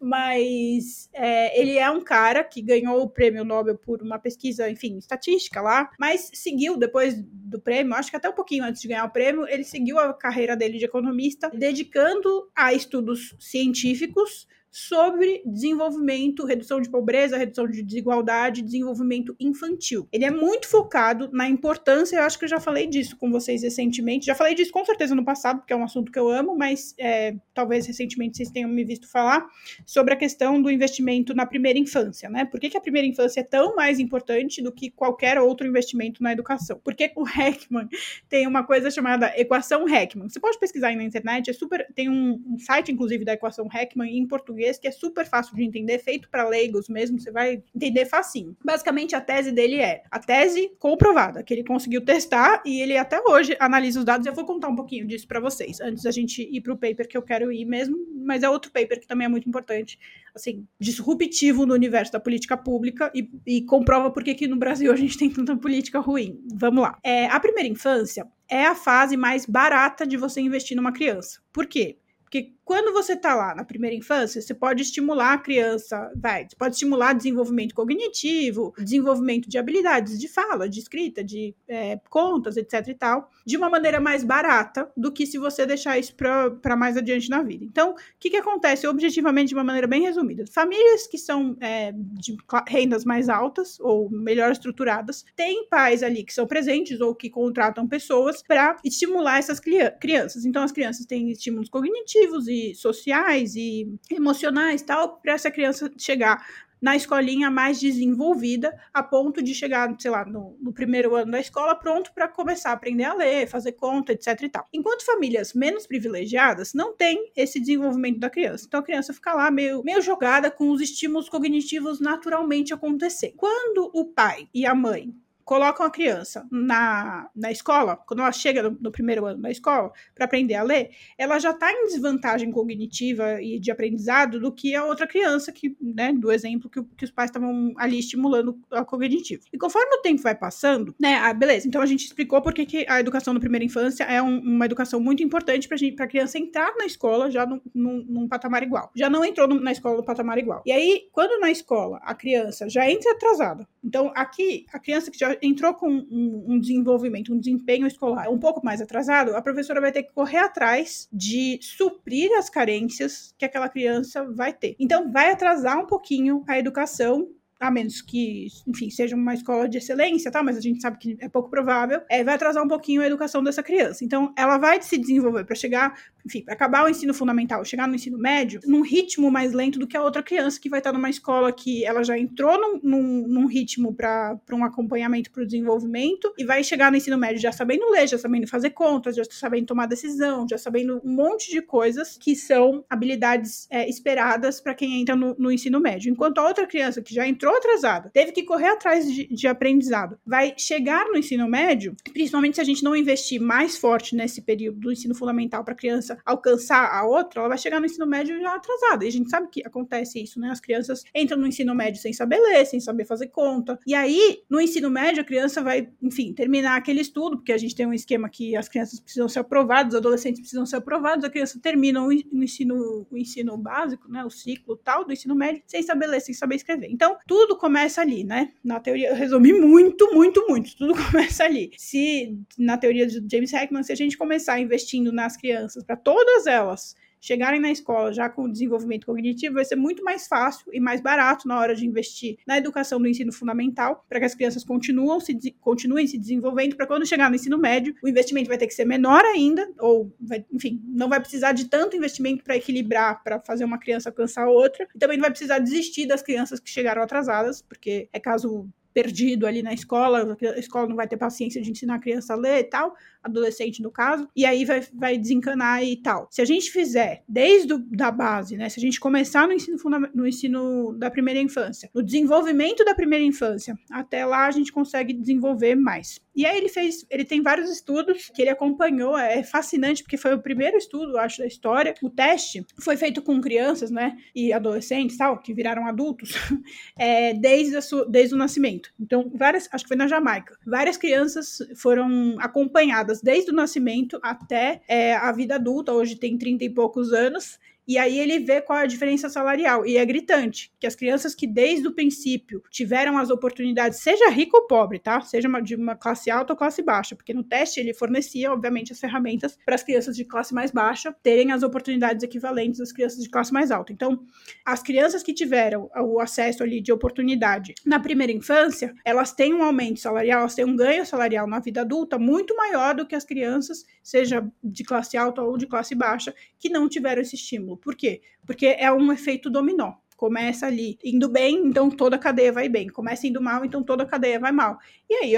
Mas 0.00 1.08
é, 1.12 1.60
ele 1.60 1.78
é 1.78 1.90
um 1.90 2.00
cara 2.00 2.42
que 2.42 2.60
ganhou 2.60 3.00
o 3.02 3.08
prêmio 3.08 3.44
Nobel 3.44 3.78
por 3.78 4.02
uma 4.02 4.18
pesquisa, 4.18 4.68
enfim, 4.68 4.98
estatística 4.98 5.60
lá, 5.60 5.90
mas 5.98 6.30
seguiu 6.34 6.76
depois 6.80 7.14
do 7.22 7.60
prêmio, 7.60 7.94
acho 7.94 8.10
que 8.10 8.16
até 8.16 8.28
um 8.28 8.34
pouquinho 8.34 8.64
antes 8.64 8.80
de 8.80 8.88
ganhar 8.88 9.04
o 9.04 9.10
prêmio, 9.10 9.46
ele 9.46 9.64
seguiu 9.64 9.98
a 9.98 10.12
carreira 10.14 10.56
dele 10.56 10.78
de 10.78 10.84
economista, 10.84 11.50
dedicando 11.54 12.50
a 12.56 12.72
estudos 12.72 13.34
científicos 13.38 14.48
sobre 14.70 15.42
desenvolvimento, 15.44 16.44
redução 16.44 16.80
de 16.80 16.88
pobreza, 16.88 17.36
redução 17.36 17.66
de 17.66 17.82
desigualdade, 17.82 18.62
desenvolvimento 18.62 19.34
infantil. 19.40 20.08
Ele 20.12 20.24
é 20.24 20.30
muito 20.30 20.68
focado 20.68 21.28
na 21.32 21.48
importância, 21.48 22.16
eu 22.16 22.22
acho 22.22 22.38
que 22.38 22.44
eu 22.44 22.48
já 22.48 22.60
falei 22.60 22.86
disso 22.86 23.16
com 23.16 23.30
vocês 23.30 23.62
recentemente, 23.62 24.26
já 24.26 24.34
falei 24.34 24.54
disso 24.54 24.70
com 24.70 24.84
certeza 24.84 25.14
no 25.14 25.24
passado, 25.24 25.58
porque 25.58 25.72
é 25.72 25.76
um 25.76 25.82
assunto 25.82 26.12
que 26.12 26.18
eu 26.18 26.28
amo, 26.28 26.56
mas 26.56 26.94
é, 26.98 27.34
talvez 27.52 27.86
recentemente 27.86 28.36
vocês 28.36 28.50
tenham 28.50 28.70
me 28.70 28.84
visto 28.84 29.10
falar 29.10 29.44
sobre 29.84 30.14
a 30.14 30.16
questão 30.16 30.62
do 30.62 30.70
investimento 30.70 31.34
na 31.34 31.46
primeira 31.46 31.78
infância, 31.78 32.30
né? 32.30 32.44
Por 32.44 32.60
que, 32.60 32.70
que 32.70 32.76
a 32.76 32.80
primeira 32.80 33.08
infância 33.08 33.40
é 33.40 33.44
tão 33.44 33.74
mais 33.74 33.98
importante 33.98 34.62
do 34.62 34.70
que 34.70 34.90
qualquer 34.90 35.38
outro 35.40 35.66
investimento 35.66 36.22
na 36.22 36.32
educação? 36.32 36.80
Porque 36.84 37.10
o 37.16 37.28
Heckman 37.28 37.88
tem 38.28 38.46
uma 38.46 38.62
coisa 38.62 38.90
chamada 38.90 39.32
equação 39.36 39.88
Heckman. 39.88 40.28
Você 40.28 40.38
pode 40.38 40.58
pesquisar 40.58 40.88
aí 40.88 40.96
na 40.96 41.04
internet, 41.04 41.50
é 41.50 41.52
super. 41.52 41.86
Tem 41.94 42.08
um, 42.08 42.40
um 42.46 42.58
site, 42.58 42.92
inclusive, 42.92 43.24
da 43.24 43.32
equação 43.32 43.68
Heckman 43.72 44.16
em 44.16 44.26
português 44.26 44.59
português, 44.60 44.78
que 44.78 44.86
é 44.86 44.90
super 44.90 45.26
fácil 45.26 45.56
de 45.56 45.64
entender, 45.64 45.98
feito 45.98 46.28
para 46.28 46.46
leigos 46.46 46.88
mesmo, 46.88 47.18
você 47.18 47.30
vai 47.30 47.62
entender 47.74 48.04
facinho. 48.04 48.56
Basicamente, 48.64 49.16
a 49.16 49.20
tese 49.20 49.50
dele 49.50 49.76
é 49.76 50.02
a 50.10 50.18
tese 50.18 50.70
comprovada, 50.78 51.42
que 51.42 51.54
ele 51.54 51.64
conseguiu 51.64 52.04
testar 52.04 52.62
e 52.64 52.80
ele 52.80 52.96
até 52.96 53.20
hoje 53.26 53.56
analisa 53.58 53.98
os 53.98 54.04
dados. 54.04 54.26
Eu 54.26 54.34
vou 54.34 54.44
contar 54.44 54.68
um 54.68 54.76
pouquinho 54.76 55.06
disso 55.06 55.26
para 55.26 55.40
vocês, 55.40 55.80
antes 55.80 56.04
da 56.04 56.10
gente 56.10 56.42
ir 56.42 56.60
para 56.60 56.72
o 56.72 56.76
paper 56.76 57.08
que 57.08 57.16
eu 57.16 57.22
quero 57.22 57.50
ir 57.50 57.64
mesmo, 57.64 57.96
mas 58.24 58.42
é 58.42 58.50
outro 58.50 58.70
paper 58.70 59.00
que 59.00 59.06
também 59.06 59.24
é 59.24 59.28
muito 59.28 59.48
importante, 59.48 59.98
assim, 60.34 60.66
disruptivo 60.78 61.64
no 61.64 61.74
universo 61.74 62.12
da 62.12 62.20
política 62.20 62.56
pública 62.56 63.10
e, 63.14 63.28
e 63.46 63.62
comprova 63.62 64.10
por 64.10 64.22
que 64.22 64.46
no 64.46 64.56
Brasil 64.56 64.92
a 64.92 64.96
gente 64.96 65.16
tem 65.16 65.30
tanta 65.30 65.56
política 65.56 65.98
ruim. 65.98 66.40
Vamos 66.54 66.82
lá. 66.82 66.98
É, 67.02 67.26
a 67.26 67.40
primeira 67.40 67.68
infância 67.68 68.26
é 68.48 68.66
a 68.66 68.74
fase 68.74 69.16
mais 69.16 69.46
barata 69.46 70.06
de 70.06 70.16
você 70.16 70.40
investir 70.40 70.76
numa 70.76 70.92
criança. 70.92 71.40
Por 71.52 71.66
quê? 71.66 71.98
Porque 72.30 72.52
quando 72.64 72.92
você 72.92 73.14
está 73.14 73.34
lá 73.34 73.52
na 73.52 73.64
primeira 73.64 73.96
infância, 73.96 74.40
você 74.40 74.54
pode 74.54 74.80
estimular 74.82 75.32
a 75.32 75.38
criança, 75.38 76.08
vai, 76.14 76.46
você 76.48 76.54
pode 76.54 76.76
estimular 76.76 77.12
desenvolvimento 77.12 77.74
cognitivo, 77.74 78.72
desenvolvimento 78.78 79.48
de 79.48 79.58
habilidades 79.58 80.16
de 80.16 80.28
fala, 80.28 80.68
de 80.68 80.78
escrita, 80.78 81.24
de 81.24 81.52
é, 81.66 81.98
contas, 82.08 82.56
etc 82.56 82.86
e 82.86 82.94
tal, 82.94 83.28
de 83.44 83.56
uma 83.56 83.68
maneira 83.68 83.98
mais 83.98 84.22
barata 84.22 84.88
do 84.96 85.10
que 85.10 85.26
se 85.26 85.36
você 85.36 85.66
deixar 85.66 85.98
isso 85.98 86.14
para 86.14 86.76
mais 86.76 86.96
adiante 86.96 87.28
na 87.28 87.42
vida. 87.42 87.64
Então, 87.64 87.90
o 87.90 87.96
que, 88.20 88.30
que 88.30 88.36
acontece 88.36 88.86
objetivamente 88.86 89.48
de 89.48 89.54
uma 89.54 89.64
maneira 89.64 89.88
bem 89.88 90.02
resumida? 90.02 90.44
Famílias 90.46 91.08
que 91.08 91.18
são 91.18 91.56
é, 91.60 91.92
de 91.92 92.36
rendas 92.68 93.04
mais 93.04 93.28
altas 93.28 93.80
ou 93.80 94.08
melhor 94.08 94.52
estruturadas 94.52 95.24
têm 95.34 95.66
pais 95.68 96.04
ali 96.04 96.22
que 96.22 96.32
são 96.32 96.46
presentes 96.46 97.00
ou 97.00 97.16
que 97.16 97.28
contratam 97.28 97.88
pessoas 97.88 98.44
para 98.44 98.76
estimular 98.84 99.40
essas 99.40 99.58
crianças. 99.58 100.44
Então, 100.44 100.62
as 100.62 100.70
crianças 100.70 101.04
têm 101.04 101.32
estímulos 101.32 101.68
cognitivos 101.68 102.19
e 102.48 102.74
sociais 102.74 103.54
e 103.56 103.88
emocionais 104.10 104.82
tal, 104.82 105.18
para 105.20 105.32
essa 105.32 105.50
criança 105.50 105.90
chegar 105.96 106.44
na 106.80 106.96
escolinha 106.96 107.50
mais 107.50 107.78
desenvolvida, 107.78 108.74
a 108.92 109.02
ponto 109.02 109.42
de 109.42 109.54
chegar, 109.54 109.94
sei 109.98 110.10
lá, 110.10 110.24
no, 110.24 110.56
no 110.60 110.72
primeiro 110.72 111.14
ano 111.14 111.32
da 111.32 111.40
escola, 111.40 111.74
pronto 111.74 112.12
para 112.14 112.26
começar 112.26 112.70
a 112.70 112.72
aprender 112.72 113.04
a 113.04 113.14
ler, 113.14 113.46
fazer 113.46 113.72
conta, 113.72 114.12
etc 114.12 114.40
e 114.42 114.48
tal. 114.48 114.66
Enquanto 114.72 115.04
famílias 115.04 115.52
menos 115.52 115.86
privilegiadas 115.86 116.72
não 116.72 116.96
têm 116.96 117.30
esse 117.36 117.60
desenvolvimento 117.60 118.18
da 118.18 118.30
criança. 118.30 118.64
Então 118.66 118.80
a 118.80 118.82
criança 118.82 119.12
fica 119.12 119.34
lá 119.34 119.50
meio, 119.50 119.82
meio 119.84 120.00
jogada 120.00 120.50
com 120.50 120.70
os 120.70 120.80
estímulos 120.80 121.28
cognitivos 121.28 122.00
naturalmente 122.00 122.72
acontecendo. 122.72 123.34
Quando 123.36 123.90
o 123.92 124.06
pai 124.06 124.48
e 124.54 124.64
a 124.64 124.74
mãe 124.74 125.14
colocam 125.44 125.84
a 125.84 125.90
criança 125.90 126.46
na, 126.50 127.28
na 127.34 127.50
escola, 127.50 127.96
quando 127.96 128.20
ela 128.20 128.32
chega 128.32 128.62
no, 128.62 128.76
no 128.80 128.90
primeiro 128.90 129.26
ano 129.26 129.42
da 129.42 129.50
escola, 129.50 129.92
para 130.14 130.24
aprender 130.24 130.54
a 130.54 130.62
ler, 130.62 130.90
ela 131.18 131.38
já 131.38 131.50
está 131.50 131.72
em 131.72 131.86
desvantagem 131.86 132.50
cognitiva 132.50 133.40
e 133.42 133.58
de 133.58 133.70
aprendizado 133.70 134.40
do 134.40 134.52
que 134.52 134.74
a 134.74 134.84
outra 134.84 135.06
criança, 135.06 135.52
que, 135.52 135.76
né, 135.80 136.12
do 136.12 136.30
exemplo 136.30 136.70
que, 136.70 136.82
que 136.96 137.04
os 137.04 137.10
pais 137.10 137.30
estavam 137.30 137.72
ali 137.76 137.98
estimulando 137.98 138.58
a 138.70 138.84
cognitivo. 138.84 139.42
E 139.52 139.58
conforme 139.58 139.96
o 139.96 140.02
tempo 140.02 140.22
vai 140.22 140.34
passando, 140.34 140.94
né, 141.00 141.16
ah, 141.16 141.32
beleza, 141.32 141.66
então 141.66 141.82
a 141.82 141.86
gente 141.86 142.04
explicou 142.04 142.40
porque 142.42 142.66
que 142.66 142.86
a 142.88 143.00
educação 143.00 143.34
na 143.34 143.40
primeira 143.40 143.64
infância 143.64 144.04
é 144.04 144.22
um, 144.22 144.38
uma 144.40 144.64
educação 144.64 145.00
muito 145.00 145.22
importante 145.22 145.68
para 145.68 146.04
a 146.04 146.08
criança 146.08 146.38
entrar 146.38 146.74
na 146.76 146.86
escola 146.86 147.30
já 147.30 147.46
num, 147.46 147.60
num, 147.74 148.04
num 148.08 148.28
patamar 148.28 148.62
igual. 148.62 148.90
Já 148.94 149.10
não 149.10 149.24
entrou 149.24 149.48
no, 149.48 149.60
na 149.60 149.72
escola 149.72 149.96
no 149.96 150.04
patamar 150.04 150.38
igual. 150.38 150.62
E 150.66 150.72
aí, 150.72 151.08
quando 151.12 151.40
na 151.40 151.50
escola 151.50 151.98
a 152.02 152.14
criança 152.14 152.68
já 152.68 152.90
entra 152.90 153.12
atrasada, 153.12 153.66
então 153.82 154.12
aqui 154.14 154.66
a 154.72 154.78
criança 154.78 155.10
que 155.10 155.18
já 155.18 155.29
entrou 155.42 155.74
com 155.74 155.88
um, 155.88 156.44
um, 156.48 156.60
desenvolvimento, 156.60 157.32
um 157.32 157.38
desempenho 157.38 157.86
escolar 157.86 158.28
um 158.30 158.38
pouco 158.38 158.64
mais 158.64 158.80
atrasado, 158.80 159.34
a 159.34 159.42
professora 159.42 159.80
vai 159.80 159.92
ter 159.92 160.04
que 160.04 160.12
correr 160.12 160.38
atrás 160.38 161.08
de 161.12 161.58
suprir 161.62 162.30
as 162.38 162.48
carências 162.48 163.34
que 163.38 163.44
aquela 163.44 163.68
criança 163.68 164.24
vai 164.24 164.52
ter. 164.52 164.76
Então, 164.78 165.10
vai 165.10 165.30
atrasar 165.30 165.78
um 165.78 165.86
pouquinho 165.86 166.44
a 166.46 166.58
educação 166.58 167.28
a 167.60 167.70
menos 167.70 168.00
que, 168.00 168.46
enfim, 168.66 168.88
seja 168.88 169.14
uma 169.14 169.34
escola 169.34 169.68
de 169.68 169.76
excelência, 169.76 170.30
tá? 170.30 170.42
Mas 170.42 170.56
a 170.56 170.60
gente 170.60 170.80
sabe 170.80 170.96
que 170.98 171.16
é 171.20 171.28
pouco 171.28 171.50
provável, 171.50 172.00
é, 172.08 172.24
vai 172.24 172.34
atrasar 172.34 172.64
um 172.64 172.68
pouquinho 172.68 173.02
a 173.02 173.06
educação 173.06 173.44
dessa 173.44 173.62
criança. 173.62 174.02
Então, 174.02 174.32
ela 174.34 174.56
vai 174.56 174.80
se 174.80 174.96
desenvolver 174.96 175.44
para 175.44 175.54
chegar, 175.54 175.94
enfim, 176.24 176.42
para 176.42 176.54
acabar 176.54 176.86
o 176.86 176.88
ensino 176.88 177.12
fundamental, 177.12 177.62
chegar 177.62 177.86
no 177.86 177.94
ensino 177.94 178.16
médio, 178.16 178.60
num 178.64 178.80
ritmo 178.80 179.30
mais 179.30 179.52
lento 179.52 179.78
do 179.78 179.86
que 179.86 179.94
a 179.96 180.02
outra 180.02 180.22
criança 180.22 180.58
que 180.58 180.70
vai 180.70 180.80
estar 180.80 180.92
numa 180.92 181.10
escola 181.10 181.52
que 181.52 181.84
ela 181.84 182.02
já 182.02 182.18
entrou 182.18 182.58
num, 182.58 182.80
num, 182.82 183.28
num 183.28 183.46
ritmo 183.46 183.92
para 183.92 184.40
um 184.52 184.64
acompanhamento 184.64 185.30
para 185.30 185.42
o 185.42 185.46
desenvolvimento 185.46 186.32
e 186.38 186.44
vai 186.44 186.64
chegar 186.64 186.90
no 186.90 186.96
ensino 186.96 187.18
médio 187.18 187.42
já 187.42 187.52
sabendo 187.52 187.90
ler, 187.90 188.08
já 188.08 188.16
sabendo 188.16 188.46
fazer 188.46 188.70
contas, 188.70 189.14
já 189.14 189.22
sabendo 189.28 189.66
tomar 189.66 189.84
decisão, 189.84 190.46
já 190.48 190.56
sabendo 190.56 190.98
um 191.04 191.14
monte 191.14 191.50
de 191.50 191.60
coisas 191.60 192.16
que 192.16 192.34
são 192.34 192.82
habilidades 192.88 193.66
é, 193.70 193.86
esperadas 193.86 194.62
para 194.62 194.74
quem 194.74 195.02
entra 195.02 195.14
no, 195.14 195.36
no 195.38 195.52
ensino 195.52 195.78
médio. 195.78 196.10
Enquanto 196.10 196.38
a 196.38 196.46
outra 196.46 196.66
criança 196.66 197.02
que 197.02 197.14
já 197.14 197.28
entrou 197.28 197.49
entrou 197.50 197.56
atrasada, 197.56 198.10
teve 198.12 198.32
que 198.32 198.42
correr 198.42 198.68
atrás 198.68 199.10
de, 199.10 199.26
de 199.26 199.48
aprendizado, 199.48 200.18
vai 200.24 200.54
chegar 200.56 201.06
no 201.06 201.16
ensino 201.16 201.48
médio, 201.48 201.94
principalmente 202.12 202.56
se 202.56 202.60
a 202.60 202.64
gente 202.64 202.82
não 202.82 202.94
investir 202.94 203.40
mais 203.40 203.76
forte 203.76 204.14
nesse 204.14 204.42
período 204.42 204.78
do 204.78 204.92
ensino 204.92 205.14
fundamental 205.14 205.64
para 205.64 205.74
a 205.74 205.76
criança 205.76 206.18
alcançar 206.24 206.90
a 206.92 207.04
outra, 207.04 207.40
ela 207.40 207.48
vai 207.48 207.58
chegar 207.58 207.80
no 207.80 207.86
ensino 207.86 208.06
médio 208.06 208.40
já 208.40 208.54
atrasada. 208.54 209.04
E 209.04 209.08
a 209.08 209.12
gente 209.12 209.30
sabe 209.30 209.48
que 209.50 209.62
acontece 209.64 210.22
isso, 210.22 210.38
né? 210.38 210.50
As 210.50 210.60
crianças 210.60 211.04
entram 211.14 211.38
no 211.38 211.46
ensino 211.46 211.74
médio 211.74 212.00
sem 212.00 212.12
saber 212.12 212.38
ler, 212.38 212.64
sem 212.66 212.80
saber 212.80 213.04
fazer 213.04 213.28
conta. 213.28 213.78
E 213.86 213.94
aí, 213.94 214.42
no 214.48 214.60
ensino 214.60 214.90
médio, 214.90 215.22
a 215.22 215.24
criança 215.24 215.62
vai, 215.62 215.88
enfim, 216.02 216.32
terminar 216.32 216.76
aquele 216.76 217.00
estudo, 217.00 217.36
porque 217.36 217.52
a 217.52 217.58
gente 217.58 217.74
tem 217.74 217.86
um 217.86 217.92
esquema 217.92 218.28
que 218.28 218.56
as 218.56 218.68
crianças 218.68 219.00
precisam 219.00 219.28
ser 219.28 219.40
aprovadas, 219.40 219.94
os 219.94 219.98
adolescentes 219.98 220.40
precisam 220.40 220.66
ser 220.66 220.76
aprovados, 220.76 221.24
a 221.24 221.30
criança 221.30 221.58
termina 221.60 222.02
o 222.02 222.12
ensino, 222.12 223.06
o 223.10 223.16
ensino 223.16 223.56
básico, 223.56 224.10
né? 224.10 224.24
O 224.24 224.30
ciclo 224.30 224.76
tal 224.76 225.04
do 225.04 225.12
ensino 225.12 225.34
médio, 225.34 225.62
sem 225.66 225.82
saber 225.82 226.06
ler, 226.06 226.20
sem 226.20 226.34
saber 226.34 226.56
escrever. 226.56 226.88
Então, 226.90 227.16
tudo 227.26 227.39
tudo 227.40 227.56
começa 227.56 228.02
ali, 228.02 228.22
né? 228.22 228.52
Na 228.62 228.78
teoria, 228.78 229.08
eu 229.08 229.14
resumi 229.14 229.52
muito, 229.52 230.12
muito, 230.12 230.46
muito. 230.46 230.76
Tudo 230.76 230.92
começa 231.10 231.44
ali. 231.44 231.70
Se, 231.78 232.38
na 232.58 232.76
teoria 232.76 233.06
de 233.06 233.24
James 233.30 233.52
Heckman, 233.52 233.82
se 233.82 233.92
a 233.92 233.96
gente 233.96 234.18
começar 234.18 234.60
investindo 234.60 235.10
nas 235.10 235.38
crianças, 235.38 235.82
para 235.82 235.96
todas 235.96 236.46
elas 236.46 236.94
chegarem 237.20 237.60
na 237.60 237.70
escola 237.70 238.12
já 238.12 238.28
com 238.28 238.50
desenvolvimento 238.50 239.06
cognitivo, 239.06 239.54
vai 239.54 239.64
ser 239.64 239.76
muito 239.76 240.02
mais 240.02 240.26
fácil 240.26 240.66
e 240.72 240.80
mais 240.80 241.00
barato 241.00 241.46
na 241.46 241.58
hora 241.58 241.74
de 241.74 241.86
investir 241.86 242.38
na 242.46 242.56
educação 242.56 243.00
do 243.00 243.06
ensino 243.06 243.32
fundamental, 243.32 244.04
para 244.08 244.18
que 244.18 244.24
as 244.24 244.34
crianças 244.34 244.64
continuem 244.64 245.20
se, 245.20 245.54
continuem 245.60 246.06
se 246.06 246.18
desenvolvendo, 246.18 246.76
para 246.76 246.86
quando 246.86 247.06
chegar 247.06 247.28
no 247.28 247.36
ensino 247.36 247.58
médio, 247.58 247.94
o 248.02 248.08
investimento 248.08 248.48
vai 248.48 248.58
ter 248.58 248.66
que 248.66 248.74
ser 248.74 248.84
menor 248.84 249.24
ainda, 249.24 249.68
ou, 249.78 250.12
vai, 250.20 250.44
enfim, 250.52 250.82
não 250.86 251.08
vai 251.08 251.20
precisar 251.20 251.52
de 251.52 251.66
tanto 251.66 251.96
investimento 251.96 252.42
para 252.42 252.56
equilibrar, 252.56 253.22
para 253.22 253.40
fazer 253.40 253.64
uma 253.64 253.78
criança 253.78 254.08
alcançar 254.08 254.48
outra, 254.48 254.88
e 254.94 254.98
também 254.98 255.16
não 255.16 255.22
vai 255.22 255.30
precisar 255.30 255.58
desistir 255.58 256.06
das 256.06 256.22
crianças 256.22 256.58
que 256.58 256.70
chegaram 256.70 257.02
atrasadas, 257.02 257.62
porque 257.62 258.08
é 258.12 258.20
caso 258.20 258.68
perdido 258.92 259.46
ali 259.46 259.62
na 259.62 259.72
escola, 259.72 260.36
a 260.56 260.58
escola 260.58 260.88
não 260.88 260.96
vai 260.96 261.06
ter 261.06 261.16
paciência 261.16 261.62
de 261.62 261.70
ensinar 261.70 261.96
a 261.96 262.00
criança 262.00 262.32
a 262.32 262.36
ler 262.36 262.60
e 262.60 262.64
tal, 262.64 262.94
adolescente 263.22 263.82
no 263.82 263.90
caso, 263.90 264.28
e 264.34 264.44
aí 264.44 264.64
vai, 264.64 264.80
vai 264.92 265.18
desencanar 265.18 265.82
e 265.84 265.96
tal. 265.96 266.28
Se 266.30 266.40
a 266.40 266.44
gente 266.44 266.70
fizer 266.70 267.22
desde 267.28 267.68
do, 267.68 267.78
da 267.78 268.10
base, 268.10 268.56
né, 268.56 268.68
se 268.68 268.78
a 268.78 268.82
gente 268.82 269.00
começar 269.00 269.46
no 269.46 269.52
ensino, 269.52 269.76
no 270.14 270.26
ensino 270.26 270.92
da 270.98 271.10
primeira 271.10 271.40
infância, 271.40 271.90
no 271.94 272.02
desenvolvimento 272.02 272.84
da 272.84 272.94
primeira 272.94 273.24
infância, 273.24 273.78
até 273.90 274.24
lá 274.24 274.46
a 274.46 274.50
gente 274.50 274.72
consegue 274.72 275.12
desenvolver 275.12 275.74
mais. 275.74 276.20
E 276.34 276.46
aí 276.46 276.56
ele 276.56 276.68
fez, 276.68 277.04
ele 277.10 277.24
tem 277.24 277.42
vários 277.42 277.70
estudos 277.70 278.30
que 278.32 278.40
ele 278.40 278.50
acompanhou, 278.50 279.18
é 279.18 279.42
fascinante 279.42 280.02
porque 280.02 280.16
foi 280.16 280.34
o 280.34 280.40
primeiro 280.40 280.76
estudo, 280.76 281.18
acho, 281.18 281.38
da 281.38 281.46
história. 281.46 281.94
O 282.02 282.08
teste 282.08 282.64
foi 282.78 282.96
feito 282.96 283.20
com 283.20 283.40
crianças, 283.40 283.90
né, 283.90 284.16
e 284.34 284.52
adolescentes, 284.52 285.16
tal, 285.16 285.38
que 285.38 285.52
viraram 285.52 285.86
adultos, 285.86 286.32
é, 286.96 287.34
desde, 287.34 287.76
a 287.76 287.82
sua, 287.82 288.08
desde 288.08 288.34
o 288.34 288.38
nascimento. 288.38 288.90
Então, 288.98 289.30
várias, 289.34 289.68
acho 289.72 289.84
que 289.84 289.88
foi 289.88 289.96
na 289.96 290.06
Jamaica, 290.06 290.56
várias 290.66 290.96
crianças 290.96 291.58
foram 291.76 292.36
acompanhadas 292.38 293.09
desde 293.22 293.50
o 293.50 293.54
nascimento 293.54 294.20
até 294.22 294.82
é, 294.86 295.14
a 295.14 295.32
vida 295.32 295.56
adulta, 295.56 295.92
hoje 295.92 296.14
tem 296.14 296.38
30 296.38 296.64
e 296.64 296.70
poucos 296.70 297.12
anos, 297.12 297.58
e 297.90 297.98
aí 297.98 298.20
ele 298.20 298.38
vê 298.38 298.60
qual 298.60 298.78
é 298.78 298.82
a 298.82 298.86
diferença 298.86 299.28
salarial. 299.28 299.84
E 299.84 299.96
é 299.96 300.06
gritante 300.06 300.70
que 300.78 300.86
as 300.86 300.94
crianças 300.94 301.34
que 301.34 301.44
desde 301.44 301.88
o 301.88 301.92
princípio 301.92 302.62
tiveram 302.70 303.18
as 303.18 303.30
oportunidades, 303.30 303.98
seja 303.98 304.30
rico 304.30 304.58
ou 304.58 304.66
pobre, 304.68 305.00
tá? 305.00 305.20
Seja 305.22 305.48
uma, 305.48 305.60
de 305.60 305.74
uma 305.74 305.96
classe 305.96 306.30
alta 306.30 306.52
ou 306.52 306.56
classe 306.56 306.82
baixa, 306.82 307.16
porque 307.16 307.34
no 307.34 307.42
teste 307.42 307.80
ele 307.80 307.92
fornecia, 307.92 308.52
obviamente, 308.52 308.92
as 308.92 309.00
ferramentas 309.00 309.58
para 309.66 309.74
as 309.74 309.82
crianças 309.82 310.14
de 310.14 310.24
classe 310.24 310.54
mais 310.54 310.70
baixa 310.70 311.12
terem 311.20 311.50
as 311.50 311.64
oportunidades 311.64 312.22
equivalentes 312.22 312.80
às 312.80 312.92
crianças 312.92 313.24
de 313.24 313.28
classe 313.28 313.52
mais 313.52 313.72
alta. 313.72 313.92
Então, 313.92 314.24
as 314.64 314.80
crianças 314.80 315.24
que 315.24 315.34
tiveram 315.34 315.90
o 315.96 316.20
acesso 316.20 316.62
ali 316.62 316.80
de 316.80 316.92
oportunidade 316.92 317.74
na 317.84 317.98
primeira 317.98 318.32
infância, 318.32 318.94
elas 319.04 319.32
têm 319.32 319.52
um 319.52 319.64
aumento 319.64 319.98
salarial, 319.98 320.42
elas 320.42 320.54
têm 320.54 320.64
um 320.64 320.76
ganho 320.76 321.04
salarial 321.04 321.48
na 321.48 321.58
vida 321.58 321.80
adulta 321.80 322.20
muito 322.20 322.54
maior 322.54 322.94
do 322.94 323.04
que 323.04 323.16
as 323.16 323.24
crianças, 323.24 323.84
seja 324.00 324.48
de 324.62 324.84
classe 324.84 325.16
alta 325.16 325.42
ou 325.42 325.58
de 325.58 325.66
classe 325.66 325.96
baixa, 325.96 326.32
que 326.56 326.68
não 326.68 326.88
tiveram 326.88 327.20
esse 327.20 327.34
estímulo. 327.34 327.79
Por 327.80 327.94
quê? 327.94 328.20
Porque 328.46 328.66
é 328.66 328.92
um 328.92 329.12
efeito 329.12 329.50
dominó 329.50 329.94
Começa 330.20 330.66
ali 330.66 330.98
indo 331.02 331.30
bem, 331.30 331.56
então 331.64 331.90
toda 331.90 332.16
a 332.16 332.18
cadeia 332.18 332.52
vai 332.52 332.68
bem. 332.68 332.88
Começa 332.88 333.26
indo 333.26 333.40
mal, 333.40 333.64
então 333.64 333.82
toda 333.82 334.02
a 334.02 334.06
cadeia 334.06 334.38
vai 334.38 334.52
mal. 334.52 334.78
E 335.08 335.14
aí, 335.14 335.32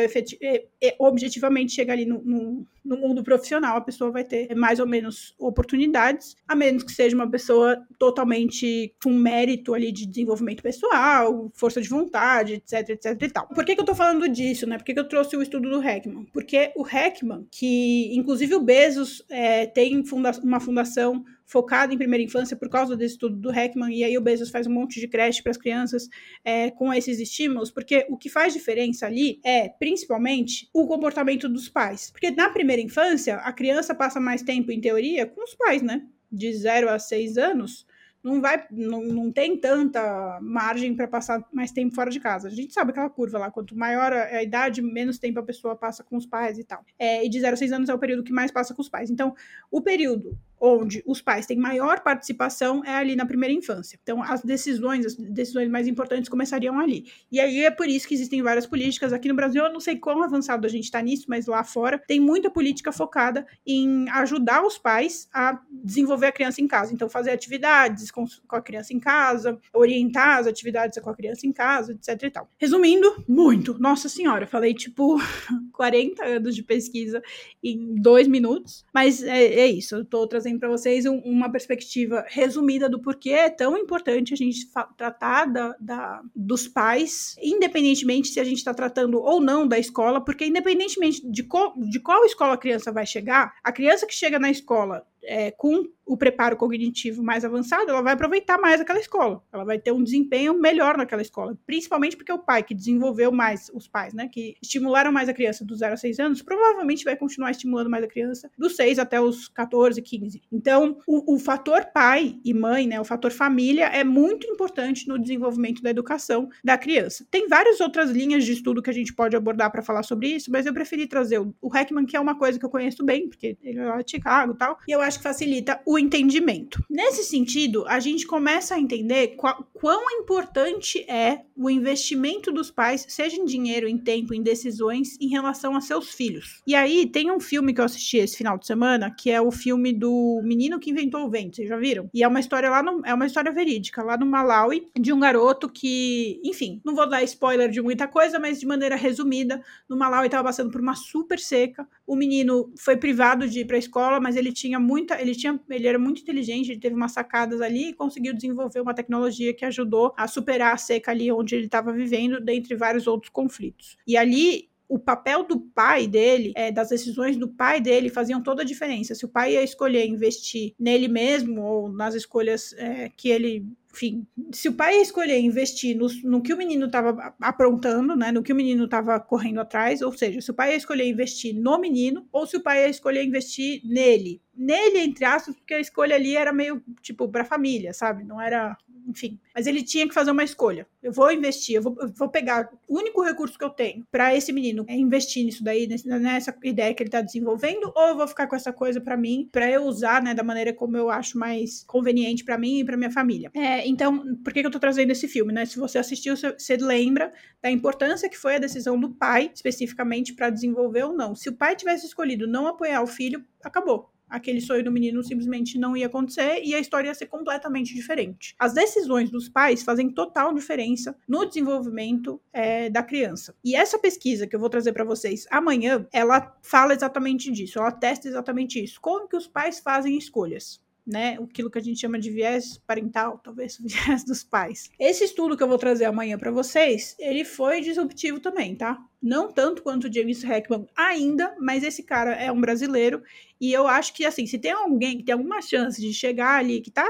objetivamente, 0.98 1.70
chega 1.70 1.92
ali 1.92 2.04
no, 2.04 2.20
no, 2.24 2.66
no 2.84 2.96
mundo 2.96 3.22
profissional, 3.22 3.76
a 3.76 3.80
pessoa 3.80 4.10
vai 4.10 4.24
ter 4.24 4.52
mais 4.56 4.80
ou 4.80 4.86
menos 4.88 5.36
oportunidades, 5.38 6.36
a 6.48 6.56
menos 6.56 6.82
que 6.82 6.90
seja 6.90 7.14
uma 7.14 7.30
pessoa 7.30 7.80
totalmente 7.96 8.92
com 9.00 9.10
mérito 9.10 9.72
ali 9.72 9.92
de 9.92 10.04
desenvolvimento 10.04 10.64
pessoal, 10.64 11.48
força 11.54 11.80
de 11.80 11.88
vontade, 11.88 12.54
etc, 12.54 12.88
etc 12.88 13.22
e 13.22 13.30
tal. 13.30 13.46
Por 13.46 13.64
que, 13.64 13.76
que 13.76 13.80
eu 13.80 13.86
tô 13.86 13.94
falando 13.94 14.28
disso, 14.28 14.66
né? 14.66 14.78
Por 14.78 14.84
que, 14.84 14.94
que 14.94 15.00
eu 15.00 15.08
trouxe 15.08 15.36
o 15.36 15.42
estudo 15.42 15.70
do 15.70 15.80
Heckman? 15.80 16.26
Porque 16.32 16.72
o 16.74 16.84
Heckman, 16.84 17.46
que 17.52 18.12
inclusive 18.16 18.56
o 18.56 18.60
Bezos 18.60 19.24
é, 19.30 19.64
tem 19.64 20.04
funda 20.04 20.32
uma 20.42 20.58
fundação 20.58 21.24
focado 21.52 21.92
em 21.92 21.98
primeira 21.98 22.24
infância 22.24 22.56
por 22.56 22.70
causa 22.70 22.96
desse 22.96 23.14
estudo 23.14 23.36
do 23.36 23.52
Heckman, 23.52 23.94
e 23.94 24.02
aí 24.02 24.16
o 24.16 24.22
Bezos 24.22 24.48
faz 24.48 24.66
um 24.66 24.72
monte 24.72 24.98
de 24.98 25.06
creche 25.06 25.42
para 25.42 25.50
as 25.50 25.58
crianças 25.58 26.08
é, 26.42 26.70
com 26.70 26.92
esses 26.92 27.20
estímulos, 27.20 27.70
porque 27.70 28.06
o 28.08 28.16
que 28.16 28.30
faz 28.30 28.54
diferença 28.54 29.04
ali 29.06 29.38
é, 29.44 29.68
principalmente, 29.68 30.70
o 30.72 30.86
comportamento 30.86 31.48
dos 31.50 31.68
pais. 31.68 32.10
Porque 32.10 32.30
na 32.30 32.48
primeira 32.48 32.80
infância, 32.80 33.36
a 33.36 33.52
criança 33.52 33.94
passa 33.94 34.18
mais 34.18 34.42
tempo, 34.42 34.72
em 34.72 34.80
teoria, 34.80 35.26
com 35.26 35.44
os 35.44 35.54
pais, 35.54 35.82
né? 35.82 36.02
De 36.30 36.50
0 36.50 36.88
a 36.88 36.98
6 36.98 37.36
anos, 37.36 37.86
não 38.22 38.40
vai, 38.40 38.64
não, 38.70 39.02
não 39.02 39.32
tem 39.32 39.56
tanta 39.56 40.38
margem 40.40 40.94
para 40.94 41.08
passar 41.08 41.44
mais 41.52 41.72
tempo 41.72 41.94
fora 41.94 42.10
de 42.10 42.20
casa. 42.20 42.46
A 42.46 42.50
gente 42.50 42.72
sabe 42.72 42.90
aquela 42.90 43.10
curva 43.10 43.38
lá, 43.38 43.50
quanto 43.50 43.76
maior 43.76 44.12
a, 44.12 44.42
idade, 44.42 44.80
menos 44.80 45.18
tempo 45.18 45.40
a 45.40 45.42
pessoa 45.42 45.74
passa 45.74 46.04
com 46.04 46.16
os 46.16 46.24
pais 46.24 46.58
e 46.58 46.64
tal. 46.64 46.84
É, 46.98 47.24
e 47.24 47.28
de 47.28 47.40
0 47.40 47.54
a 47.54 47.56
6 47.56 47.72
anos 47.72 47.88
é 47.88 47.94
o 47.94 47.98
período 47.98 48.22
que 48.22 48.32
mais 48.32 48.50
passa 48.50 48.72
com 48.74 48.80
os 48.80 48.88
pais. 48.88 49.10
Então, 49.10 49.34
o 49.70 49.80
período 49.80 50.38
onde 50.64 51.02
os 51.04 51.20
pais 51.20 51.44
têm 51.44 51.58
maior 51.58 52.00
participação 52.04 52.84
é 52.84 52.94
ali 52.94 53.16
na 53.16 53.26
primeira 53.26 53.52
infância. 53.52 53.98
Então, 54.00 54.22
as 54.22 54.42
decisões, 54.42 55.04
as 55.04 55.16
decisões 55.16 55.68
mais 55.68 55.88
importantes 55.88 56.28
começariam 56.28 56.78
ali. 56.78 57.06
E 57.32 57.40
aí 57.40 57.64
é 57.64 57.70
por 57.70 57.88
isso 57.88 58.06
que 58.06 58.14
existem 58.14 58.40
várias 58.40 58.64
políticas. 58.64 59.12
Aqui 59.12 59.26
no 59.26 59.34
Brasil, 59.34 59.64
eu 59.64 59.72
não 59.72 59.80
sei 59.80 59.96
quão 59.96 60.22
avançado 60.22 60.64
a 60.64 60.70
gente 60.70 60.84
está 60.84 61.02
nisso, 61.02 61.24
mas 61.28 61.46
lá 61.46 61.64
fora 61.64 61.98
tem 61.98 62.20
muita 62.20 62.48
política 62.48 62.92
focada 62.92 63.44
em 63.66 64.08
ajudar 64.10 64.64
os 64.64 64.78
pais 64.78 65.28
a 65.34 65.60
desenvolver 65.68 66.26
a 66.26 66.32
criança 66.32 66.60
em 66.60 66.68
casa. 66.68 66.94
Então, 66.94 67.08
fazer 67.08 67.32
atividades 67.32 68.11
com, 68.12 68.24
com 68.46 68.56
a 68.56 68.62
criança 68.62 68.92
em 68.92 69.00
casa, 69.00 69.58
orientar 69.72 70.38
as 70.38 70.46
atividades 70.46 70.98
com 71.00 71.10
a 71.10 71.14
criança 71.14 71.46
em 71.46 71.52
casa, 71.52 71.92
etc 71.92 72.22
e 72.22 72.30
tal. 72.30 72.48
Resumindo, 72.58 73.24
muito. 73.28 73.78
Nossa 73.78 74.08
senhora, 74.08 74.46
falei 74.46 74.74
tipo 74.74 75.18
40 75.72 76.24
anos 76.24 76.54
de 76.54 76.62
pesquisa 76.62 77.22
em 77.62 77.94
dois 77.94 78.28
minutos, 78.28 78.84
mas 78.92 79.22
é, 79.22 79.44
é 79.44 79.66
isso. 79.66 79.96
Eu 79.96 80.04
tô 80.04 80.26
trazendo 80.26 80.60
para 80.60 80.68
vocês 80.68 81.06
um, 81.06 81.18
uma 81.18 81.50
perspectiva 81.50 82.24
resumida 82.28 82.88
do 82.88 83.00
porquê 83.00 83.30
é 83.30 83.50
tão 83.50 83.76
importante 83.76 84.34
a 84.34 84.36
gente 84.36 84.66
tratar 84.96 85.46
da, 85.46 85.74
da, 85.80 86.22
dos 86.34 86.68
pais, 86.68 87.36
independentemente 87.40 88.28
se 88.28 88.40
a 88.40 88.44
gente 88.44 88.58
está 88.58 88.74
tratando 88.74 89.20
ou 89.20 89.40
não 89.40 89.66
da 89.66 89.78
escola, 89.78 90.24
porque 90.24 90.44
independentemente 90.44 91.26
de, 91.30 91.42
co, 91.42 91.72
de 91.76 92.00
qual 92.00 92.24
escola 92.24 92.54
a 92.54 92.58
criança 92.58 92.92
vai 92.92 93.06
chegar, 93.06 93.54
a 93.62 93.72
criança 93.72 94.06
que 94.06 94.14
chega 94.14 94.38
na 94.38 94.50
escola 94.50 95.06
é, 95.24 95.50
com 95.50 95.84
o 96.04 96.16
preparo 96.16 96.56
cognitivo 96.56 97.22
mais 97.22 97.44
avançado, 97.44 97.90
ela 97.90 98.02
vai 98.02 98.14
aproveitar 98.14 98.58
mais 98.58 98.80
aquela 98.80 98.98
escola. 98.98 99.42
Ela 99.52 99.64
vai 99.64 99.78
ter 99.78 99.92
um 99.92 100.02
desempenho 100.02 100.58
melhor 100.58 100.96
naquela 100.96 101.22
escola. 101.22 101.56
Principalmente 101.64 102.16
porque 102.16 102.32
o 102.32 102.38
pai 102.38 102.62
que 102.62 102.74
desenvolveu 102.74 103.32
mais, 103.32 103.70
os 103.72 103.88
pais, 103.88 104.12
né, 104.12 104.28
que 104.28 104.56
estimularam 104.60 105.12
mais 105.12 105.28
a 105.28 105.34
criança 105.34 105.64
dos 105.64 105.78
0 105.78 105.94
a 105.94 105.96
6 105.96 106.18
anos, 106.18 106.42
provavelmente 106.42 107.04
vai 107.04 107.16
continuar 107.16 107.50
estimulando 107.50 107.88
mais 107.88 108.04
a 108.04 108.08
criança 108.08 108.50
dos 108.58 108.76
6 108.76 108.98
até 108.98 109.20
os 109.20 109.48
14, 109.48 110.02
15. 110.02 110.42
Então, 110.50 110.98
o, 111.06 111.34
o 111.34 111.38
fator 111.38 111.86
pai 111.94 112.36
e 112.44 112.52
mãe, 112.52 112.86
né, 112.86 113.00
o 113.00 113.04
fator 113.04 113.30
família, 113.30 113.86
é 113.86 114.04
muito 114.04 114.46
importante 114.46 115.08
no 115.08 115.18
desenvolvimento 115.18 115.82
da 115.82 115.90
educação 115.90 116.48
da 116.62 116.76
criança. 116.76 117.26
Tem 117.30 117.48
várias 117.48 117.80
outras 117.80 118.10
linhas 118.10 118.44
de 118.44 118.52
estudo 118.52 118.82
que 118.82 118.90
a 118.90 118.94
gente 118.94 119.14
pode 119.14 119.36
abordar 119.36 119.70
para 119.70 119.82
falar 119.82 120.02
sobre 120.02 120.28
isso, 120.28 120.50
mas 120.50 120.66
eu 120.66 120.74
preferi 120.74 121.06
trazer 121.06 121.38
o, 121.38 121.54
o 121.60 121.74
Heckman, 121.74 122.04
que 122.04 122.16
é 122.16 122.20
uma 122.20 122.36
coisa 122.36 122.58
que 122.58 122.64
eu 122.64 122.70
conheço 122.70 123.04
bem, 123.04 123.28
porque 123.28 123.56
ele 123.62 123.78
é 123.78 123.84
lá 123.84 124.02
de 124.02 124.10
Chicago 124.10 124.52
e 124.52 124.56
tal, 124.56 124.78
e 124.86 124.92
eu 124.92 125.00
acho 125.00 125.11
que 125.16 125.22
facilita 125.22 125.80
o 125.86 125.98
entendimento. 125.98 126.82
Nesse 126.88 127.24
sentido, 127.24 127.84
a 127.86 128.00
gente 128.00 128.26
começa 128.26 128.74
a 128.74 128.80
entender 128.80 129.28
qual, 129.36 129.66
quão 129.72 130.10
importante 130.10 131.04
é 131.08 131.42
o 131.56 131.70
investimento 131.70 132.50
dos 132.50 132.70
pais, 132.70 133.04
seja 133.08 133.36
em 133.36 133.44
dinheiro, 133.44 133.88
em 133.88 133.98
tempo, 133.98 134.34
em 134.34 134.42
decisões, 134.42 135.16
em 135.20 135.28
relação 135.28 135.76
a 135.76 135.80
seus 135.80 136.10
filhos. 136.10 136.60
E 136.66 136.74
aí, 136.74 137.06
tem 137.06 137.30
um 137.30 137.40
filme 137.40 137.72
que 137.72 137.80
eu 137.80 137.84
assisti 137.84 138.18
esse 138.18 138.36
final 138.36 138.58
de 138.58 138.66
semana, 138.66 139.10
que 139.10 139.30
é 139.30 139.40
o 139.40 139.50
filme 139.50 139.92
do 139.92 140.40
Menino 140.42 140.78
que 140.78 140.90
Inventou 140.90 141.24
o 141.24 141.30
Vento, 141.30 141.56
vocês 141.56 141.68
já 141.68 141.76
viram? 141.76 142.08
E 142.12 142.22
é 142.22 142.28
uma 142.28 142.40
história 142.40 142.70
lá, 142.70 142.82
no, 142.82 143.02
é 143.04 143.14
uma 143.14 143.26
história 143.26 143.52
verídica, 143.52 144.02
lá 144.02 144.16
no 144.16 144.26
Malawi, 144.26 144.88
de 144.98 145.12
um 145.12 145.20
garoto 145.20 145.68
que, 145.68 146.40
enfim, 146.44 146.80
não 146.84 146.94
vou 146.94 147.08
dar 147.08 147.22
spoiler 147.22 147.70
de 147.70 147.80
muita 147.80 148.08
coisa, 148.08 148.38
mas 148.38 148.60
de 148.60 148.66
maneira 148.66 148.96
resumida, 148.96 149.62
no 149.88 149.96
Malawi 149.96 150.26
estava 150.26 150.44
passando 150.44 150.70
por 150.70 150.80
uma 150.80 150.94
super 150.94 151.38
seca, 151.38 151.86
o 152.06 152.16
menino 152.16 152.72
foi 152.76 152.96
privado 152.96 153.48
de 153.48 153.60
ir 153.60 153.64
para 153.66 153.76
a 153.76 153.78
escola, 153.78 154.20
mas 154.20 154.36
ele 154.36 154.52
tinha 154.52 154.78
muita, 155.02 155.20
ele 155.20 155.34
tinha, 155.34 155.60
ele 155.68 155.86
era 155.86 155.98
muito 155.98 156.22
inteligente, 156.22 156.70
ele 156.70 156.80
teve 156.80 156.94
umas 156.94 157.12
sacadas 157.12 157.60
ali 157.60 157.90
e 157.90 157.92
conseguiu 157.92 158.32
desenvolver 158.32 158.80
uma 158.80 158.94
tecnologia 158.94 159.52
que 159.52 159.64
ajudou 159.64 160.14
a 160.16 160.26
superar 160.26 160.74
a 160.74 160.76
seca 160.76 161.10
ali 161.10 161.30
onde 161.30 161.54
ele 161.54 161.66
estava 161.66 161.92
vivendo, 161.92 162.40
dentre 162.40 162.76
vários 162.76 163.06
outros 163.06 163.30
conflitos. 163.30 163.96
E 164.06 164.16
ali 164.16 164.70
o 164.88 164.98
papel 164.98 165.44
do 165.44 165.58
pai 165.58 166.06
dele, 166.06 166.52
é, 166.54 166.70
das 166.70 166.90
decisões 166.90 167.36
do 167.36 167.48
pai 167.48 167.80
dele, 167.80 168.10
faziam 168.10 168.42
toda 168.42 168.60
a 168.60 168.64
diferença. 168.64 169.14
Se 169.14 169.24
o 169.24 169.28
pai 169.28 169.54
ia 169.54 169.62
escolher 169.62 170.06
investir 170.06 170.74
nele 170.78 171.08
mesmo 171.08 171.62
ou 171.62 171.88
nas 171.90 172.14
escolhas 172.14 172.74
é, 172.74 173.08
que 173.08 173.30
ele 173.30 173.66
enfim, 173.92 174.26
se 174.50 174.68
o 174.68 174.72
pai 174.72 175.00
escolher 175.00 175.38
investir 175.38 175.94
no, 175.96 176.06
no 176.24 176.42
que 176.42 176.52
o 176.52 176.56
menino 176.56 176.86
estava 176.86 177.34
aprontando, 177.40 178.16
né, 178.16 178.32
no 178.32 178.42
que 178.42 178.52
o 178.52 178.56
menino 178.56 178.86
estava 178.86 179.20
correndo 179.20 179.60
atrás, 179.60 180.00
ou 180.00 180.12
seja, 180.12 180.40
se 180.40 180.50
o 180.50 180.54
pai 180.54 180.74
escolher 180.74 181.06
investir 181.06 181.54
no 181.54 181.78
menino, 181.78 182.26
ou 182.32 182.46
se 182.46 182.56
o 182.56 182.62
pai 182.62 182.88
escolher 182.88 183.22
investir 183.22 183.82
nele, 183.84 184.40
nele, 184.54 185.00
entre 185.00 185.26
aspas, 185.26 185.54
porque 185.54 185.74
a 185.74 185.80
escolha 185.80 186.16
ali 186.16 186.34
era 186.34 186.52
meio, 186.52 186.82
tipo, 187.02 187.28
para 187.28 187.44
família, 187.44 187.92
sabe? 187.92 188.24
Não 188.24 188.40
era, 188.40 188.76
enfim. 189.06 189.38
Mas 189.54 189.66
ele 189.66 189.82
tinha 189.82 190.06
que 190.06 190.14
fazer 190.14 190.30
uma 190.30 190.44
escolha. 190.44 190.86
Eu 191.02 191.12
vou 191.12 191.30
investir, 191.32 191.76
eu 191.76 191.82
vou, 191.82 191.96
eu 192.00 192.08
vou 192.08 192.28
pegar 192.28 192.68
o 192.88 192.98
único 192.98 193.22
recurso 193.22 193.58
que 193.58 193.64
eu 193.64 193.70
tenho 193.70 194.06
para 194.10 194.34
esse 194.34 194.52
menino 194.52 194.84
é 194.88 194.94
investir 194.94 195.44
nisso 195.44 195.64
daí, 195.64 195.88
nessa 196.04 196.54
ideia 196.62 196.94
que 196.94 197.02
ele 197.02 197.08
está 197.08 197.20
desenvolvendo, 197.20 197.92
ou 197.94 198.08
eu 198.08 198.16
vou 198.16 198.26
ficar 198.26 198.46
com 198.46 198.56
essa 198.56 198.72
coisa 198.72 199.00
para 199.00 199.16
mim, 199.16 199.48
para 199.50 199.70
eu 199.70 199.84
usar, 199.84 200.22
né, 200.22 200.34
da 200.34 200.42
maneira 200.42 200.72
como 200.72 200.96
eu 200.96 201.10
acho 201.10 201.38
mais 201.38 201.84
conveniente 201.86 202.44
para 202.44 202.58
mim 202.58 202.80
e 202.80 202.84
para 202.84 202.96
minha 202.96 203.10
família. 203.10 203.50
É, 203.54 203.86
então, 203.86 204.36
por 204.42 204.52
que, 204.52 204.60
que 204.60 204.66
eu 204.66 204.70
tô 204.70 204.78
trazendo 204.78 205.10
esse 205.10 205.26
filme, 205.28 205.52
né? 205.52 205.64
Se 205.64 205.78
você 205.78 205.98
assistiu, 205.98 206.36
você 206.36 206.76
lembra 206.76 207.32
da 207.62 207.70
importância 207.70 208.28
que 208.28 208.38
foi 208.38 208.56
a 208.56 208.58
decisão 208.58 208.98
do 208.98 209.10
pai, 209.10 209.50
especificamente 209.54 210.34
para 210.34 210.50
desenvolver 210.50 211.04
ou 211.04 211.12
não. 211.12 211.34
Se 211.34 211.48
o 211.48 211.52
pai 211.52 211.76
tivesse 211.76 212.06
escolhido 212.06 212.46
não 212.46 212.66
apoiar 212.66 213.02
o 213.02 213.06
filho, 213.06 213.44
acabou 213.62 214.11
aquele 214.32 214.60
sonho 214.60 214.82
do 214.82 214.90
menino 214.90 215.22
simplesmente 215.22 215.78
não 215.78 215.96
ia 215.96 216.06
acontecer 216.06 216.62
e 216.64 216.74
a 216.74 216.80
história 216.80 217.08
ia 217.08 217.14
ser 217.14 217.26
completamente 217.26 217.94
diferente. 217.94 218.54
As 218.58 218.72
decisões 218.72 219.30
dos 219.30 219.48
pais 219.48 219.82
fazem 219.82 220.10
total 220.10 220.54
diferença 220.54 221.14
no 221.28 221.44
desenvolvimento 221.44 222.40
é, 222.52 222.88
da 222.88 223.02
criança. 223.02 223.54
E 223.62 223.76
essa 223.76 223.98
pesquisa 223.98 224.46
que 224.46 224.56
eu 224.56 224.60
vou 224.60 224.70
trazer 224.70 224.92
para 224.92 225.04
vocês 225.04 225.46
amanhã, 225.50 226.06
ela 226.12 226.56
fala 226.62 226.94
exatamente 226.94 227.52
disso, 227.52 227.78
ela 227.78 227.92
testa 227.92 228.26
exatamente 228.26 228.82
isso. 228.82 229.00
Como 229.00 229.28
que 229.28 229.36
os 229.36 229.46
pais 229.46 229.78
fazem 229.80 230.16
escolhas? 230.16 230.81
Né? 231.06 231.38
Aquilo 231.42 231.70
que 231.70 231.78
a 231.78 231.82
gente 231.82 232.00
chama 232.00 232.18
de 232.18 232.30
viés 232.30 232.78
parental, 232.86 233.40
talvez 233.42 233.78
viés 233.82 234.24
dos 234.24 234.42
pais. 234.42 234.90
Esse 234.98 235.24
estudo 235.24 235.56
que 235.56 235.62
eu 235.62 235.68
vou 235.68 235.78
trazer 235.78 236.04
amanhã 236.04 236.38
para 236.38 236.50
vocês, 236.50 237.16
ele 237.18 237.44
foi 237.44 237.80
disruptivo 237.80 238.40
também, 238.40 238.74
tá? 238.74 238.98
Não 239.20 239.52
tanto 239.52 239.82
quanto 239.82 240.08
o 240.08 240.12
James 240.12 240.42
Heckman 240.42 240.86
ainda, 240.96 241.54
mas 241.60 241.84
esse 241.84 242.02
cara 242.02 242.32
é 242.32 242.50
um 242.50 242.60
brasileiro 242.60 243.22
e 243.62 243.72
eu 243.72 243.86
acho 243.86 244.12
que, 244.12 244.24
assim, 244.24 244.44
se 244.44 244.58
tem 244.58 244.72
alguém 244.72 245.18
que 245.18 245.22
tem 245.22 245.32
alguma 245.32 245.62
chance 245.62 246.00
de 246.00 246.12
chegar 246.12 246.58
ali, 246.58 246.80
que 246.80 246.90
tá. 246.90 247.06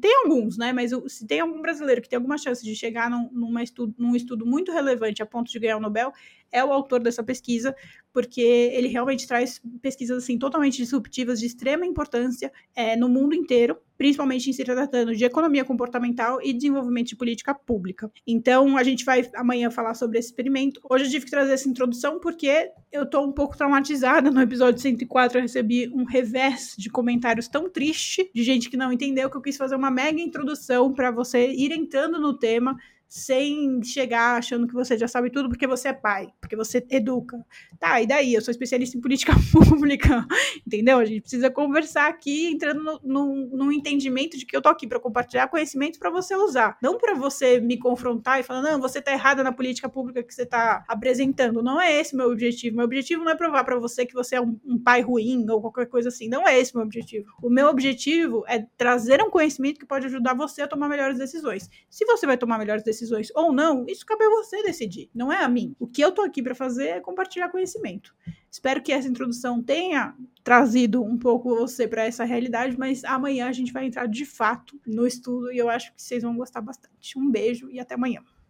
Tem 0.00 0.16
alguns, 0.24 0.56
né? 0.56 0.72
Mas 0.72 0.92
se 1.08 1.26
tem 1.26 1.40
algum 1.40 1.60
brasileiro 1.60 2.00
que 2.00 2.08
tem 2.08 2.16
alguma 2.16 2.38
chance 2.38 2.64
de 2.64 2.74
chegar 2.74 3.10
num, 3.10 3.58
estudo, 3.58 3.94
num 3.98 4.16
estudo 4.16 4.46
muito 4.46 4.72
relevante 4.72 5.22
a 5.22 5.26
ponto 5.26 5.52
de 5.52 5.58
ganhar 5.58 5.76
o 5.76 5.80
Nobel, 5.80 6.10
é 6.52 6.64
o 6.64 6.72
autor 6.72 7.00
dessa 7.00 7.22
pesquisa, 7.22 7.74
porque 8.12 8.40
ele 8.40 8.88
realmente 8.88 9.26
traz 9.26 9.60
pesquisas, 9.80 10.24
assim, 10.24 10.38
totalmente 10.38 10.76
disruptivas, 10.76 11.40
de 11.40 11.46
extrema 11.46 11.86
importância 11.86 12.52
é, 12.74 12.96
no 12.96 13.08
mundo 13.08 13.34
inteiro 13.34 13.78
principalmente 14.00 14.48
em 14.48 14.52
se 14.54 14.64
tratando 14.64 15.14
de 15.14 15.22
economia 15.26 15.62
comportamental 15.62 16.40
e 16.42 16.54
desenvolvimento 16.54 17.08
de 17.08 17.16
política 17.16 17.54
pública. 17.54 18.10
Então, 18.26 18.78
a 18.78 18.82
gente 18.82 19.04
vai 19.04 19.28
amanhã 19.34 19.70
falar 19.70 19.92
sobre 19.92 20.18
esse 20.18 20.28
experimento. 20.28 20.80
Hoje 20.88 21.04
eu 21.04 21.10
tive 21.10 21.26
que 21.26 21.30
trazer 21.30 21.52
essa 21.52 21.68
introdução 21.68 22.18
porque 22.18 22.70
eu 22.90 23.04
tô 23.04 23.20
um 23.22 23.30
pouco 23.30 23.58
traumatizada. 23.58 24.30
No 24.30 24.40
episódio 24.40 24.80
104 24.80 25.36
eu 25.36 25.42
recebi 25.42 25.86
um 25.92 26.04
revés 26.04 26.74
de 26.78 26.88
comentários 26.88 27.46
tão 27.46 27.68
triste 27.68 28.30
de 28.34 28.42
gente 28.42 28.70
que 28.70 28.76
não 28.78 28.90
entendeu 28.90 29.28
que 29.28 29.36
eu 29.36 29.42
quis 29.42 29.58
fazer 29.58 29.76
uma 29.76 29.90
mega 29.90 30.18
introdução 30.18 30.94
para 30.94 31.10
você 31.10 31.52
ir 31.52 31.70
entrando 31.70 32.18
no 32.18 32.32
tema 32.32 32.78
sem 33.10 33.82
chegar 33.82 34.38
achando 34.38 34.68
que 34.68 34.72
você 34.72 34.96
já 34.96 35.08
sabe 35.08 35.30
tudo 35.30 35.48
porque 35.48 35.66
você 35.66 35.88
é 35.88 35.92
pai, 35.92 36.28
porque 36.40 36.54
você 36.54 36.86
educa. 36.88 37.44
Tá, 37.80 38.00
e 38.00 38.06
daí? 38.06 38.32
Eu 38.32 38.40
sou 38.40 38.52
especialista 38.52 38.96
em 38.96 39.00
política 39.00 39.32
pública, 39.52 40.24
entendeu? 40.64 40.98
A 40.98 41.04
gente 41.04 41.22
precisa 41.22 41.50
conversar 41.50 42.08
aqui, 42.08 42.46
entrando 42.46 43.00
no, 43.02 43.72
entendimento 43.72 44.38
de 44.38 44.46
que 44.46 44.56
eu 44.56 44.62
tô 44.62 44.68
aqui 44.68 44.86
para 44.86 45.00
compartilhar 45.00 45.48
conhecimentos 45.48 45.98
para 45.98 46.08
você 46.08 46.36
usar, 46.36 46.78
não 46.80 46.98
para 46.98 47.14
você 47.14 47.58
me 47.58 47.76
confrontar 47.76 48.38
e 48.38 48.44
falar, 48.44 48.62
não, 48.62 48.80
você 48.80 49.02
tá 49.02 49.10
errada 49.10 49.42
na 49.42 49.50
política 49.50 49.88
pública 49.88 50.22
que 50.22 50.32
você 50.32 50.46
tá 50.46 50.84
apresentando. 50.86 51.64
Não 51.64 51.80
é 51.80 51.92
esse 51.98 52.14
meu 52.14 52.30
objetivo. 52.30 52.76
Meu 52.76 52.84
objetivo 52.84 53.24
não 53.24 53.32
é 53.32 53.34
provar 53.34 53.64
para 53.64 53.76
você 53.76 54.06
que 54.06 54.14
você 54.14 54.36
é 54.36 54.40
um, 54.40 54.56
um 54.64 54.78
pai 54.78 55.00
ruim 55.00 55.44
ou 55.50 55.60
qualquer 55.60 55.86
coisa 55.86 56.10
assim. 56.10 56.28
Não 56.28 56.46
é 56.46 56.56
esse 56.60 56.76
meu 56.76 56.84
objetivo. 56.84 57.26
O 57.42 57.50
meu 57.50 57.66
objetivo 57.66 58.44
é 58.46 58.64
trazer 58.76 59.20
um 59.20 59.30
conhecimento 59.30 59.80
que 59.80 59.86
pode 59.86 60.06
ajudar 60.06 60.34
você 60.34 60.62
a 60.62 60.68
tomar 60.68 60.88
melhores 60.88 61.18
decisões. 61.18 61.68
Se 61.88 62.04
você 62.04 62.24
vai 62.24 62.38
tomar 62.38 62.56
melhores 62.56 62.84
decisões, 62.84 62.99
decisões 63.00 63.28
ou 63.34 63.52
não, 63.52 63.84
isso 63.88 64.04
cabe 64.04 64.24
a 64.24 64.30
você 64.30 64.62
decidir, 64.62 65.10
não 65.14 65.32
é 65.32 65.42
a 65.42 65.48
mim. 65.48 65.74
O 65.78 65.86
que 65.86 66.02
eu 66.02 66.12
tô 66.12 66.22
aqui 66.22 66.42
para 66.42 66.54
fazer 66.54 66.88
é 66.88 67.00
compartilhar 67.00 67.48
conhecimento. 67.48 68.14
Espero 68.50 68.82
que 68.82 68.92
essa 68.92 69.08
introdução 69.08 69.62
tenha 69.62 70.14
trazido 70.44 71.02
um 71.02 71.18
pouco 71.18 71.54
você 71.54 71.86
para 71.86 72.04
essa 72.04 72.24
realidade, 72.24 72.78
mas 72.78 73.04
amanhã 73.04 73.48
a 73.48 73.52
gente 73.52 73.72
vai 73.72 73.86
entrar 73.86 74.06
de 74.06 74.24
fato 74.24 74.80
no 74.86 75.06
estudo 75.06 75.52
e 75.52 75.58
eu 75.58 75.68
acho 75.68 75.94
que 75.94 76.02
vocês 76.02 76.22
vão 76.22 76.36
gostar 76.36 76.60
bastante. 76.60 77.18
Um 77.18 77.30
beijo 77.30 77.70
e 77.70 77.78
até 77.78 77.94
amanhã. 77.94 78.22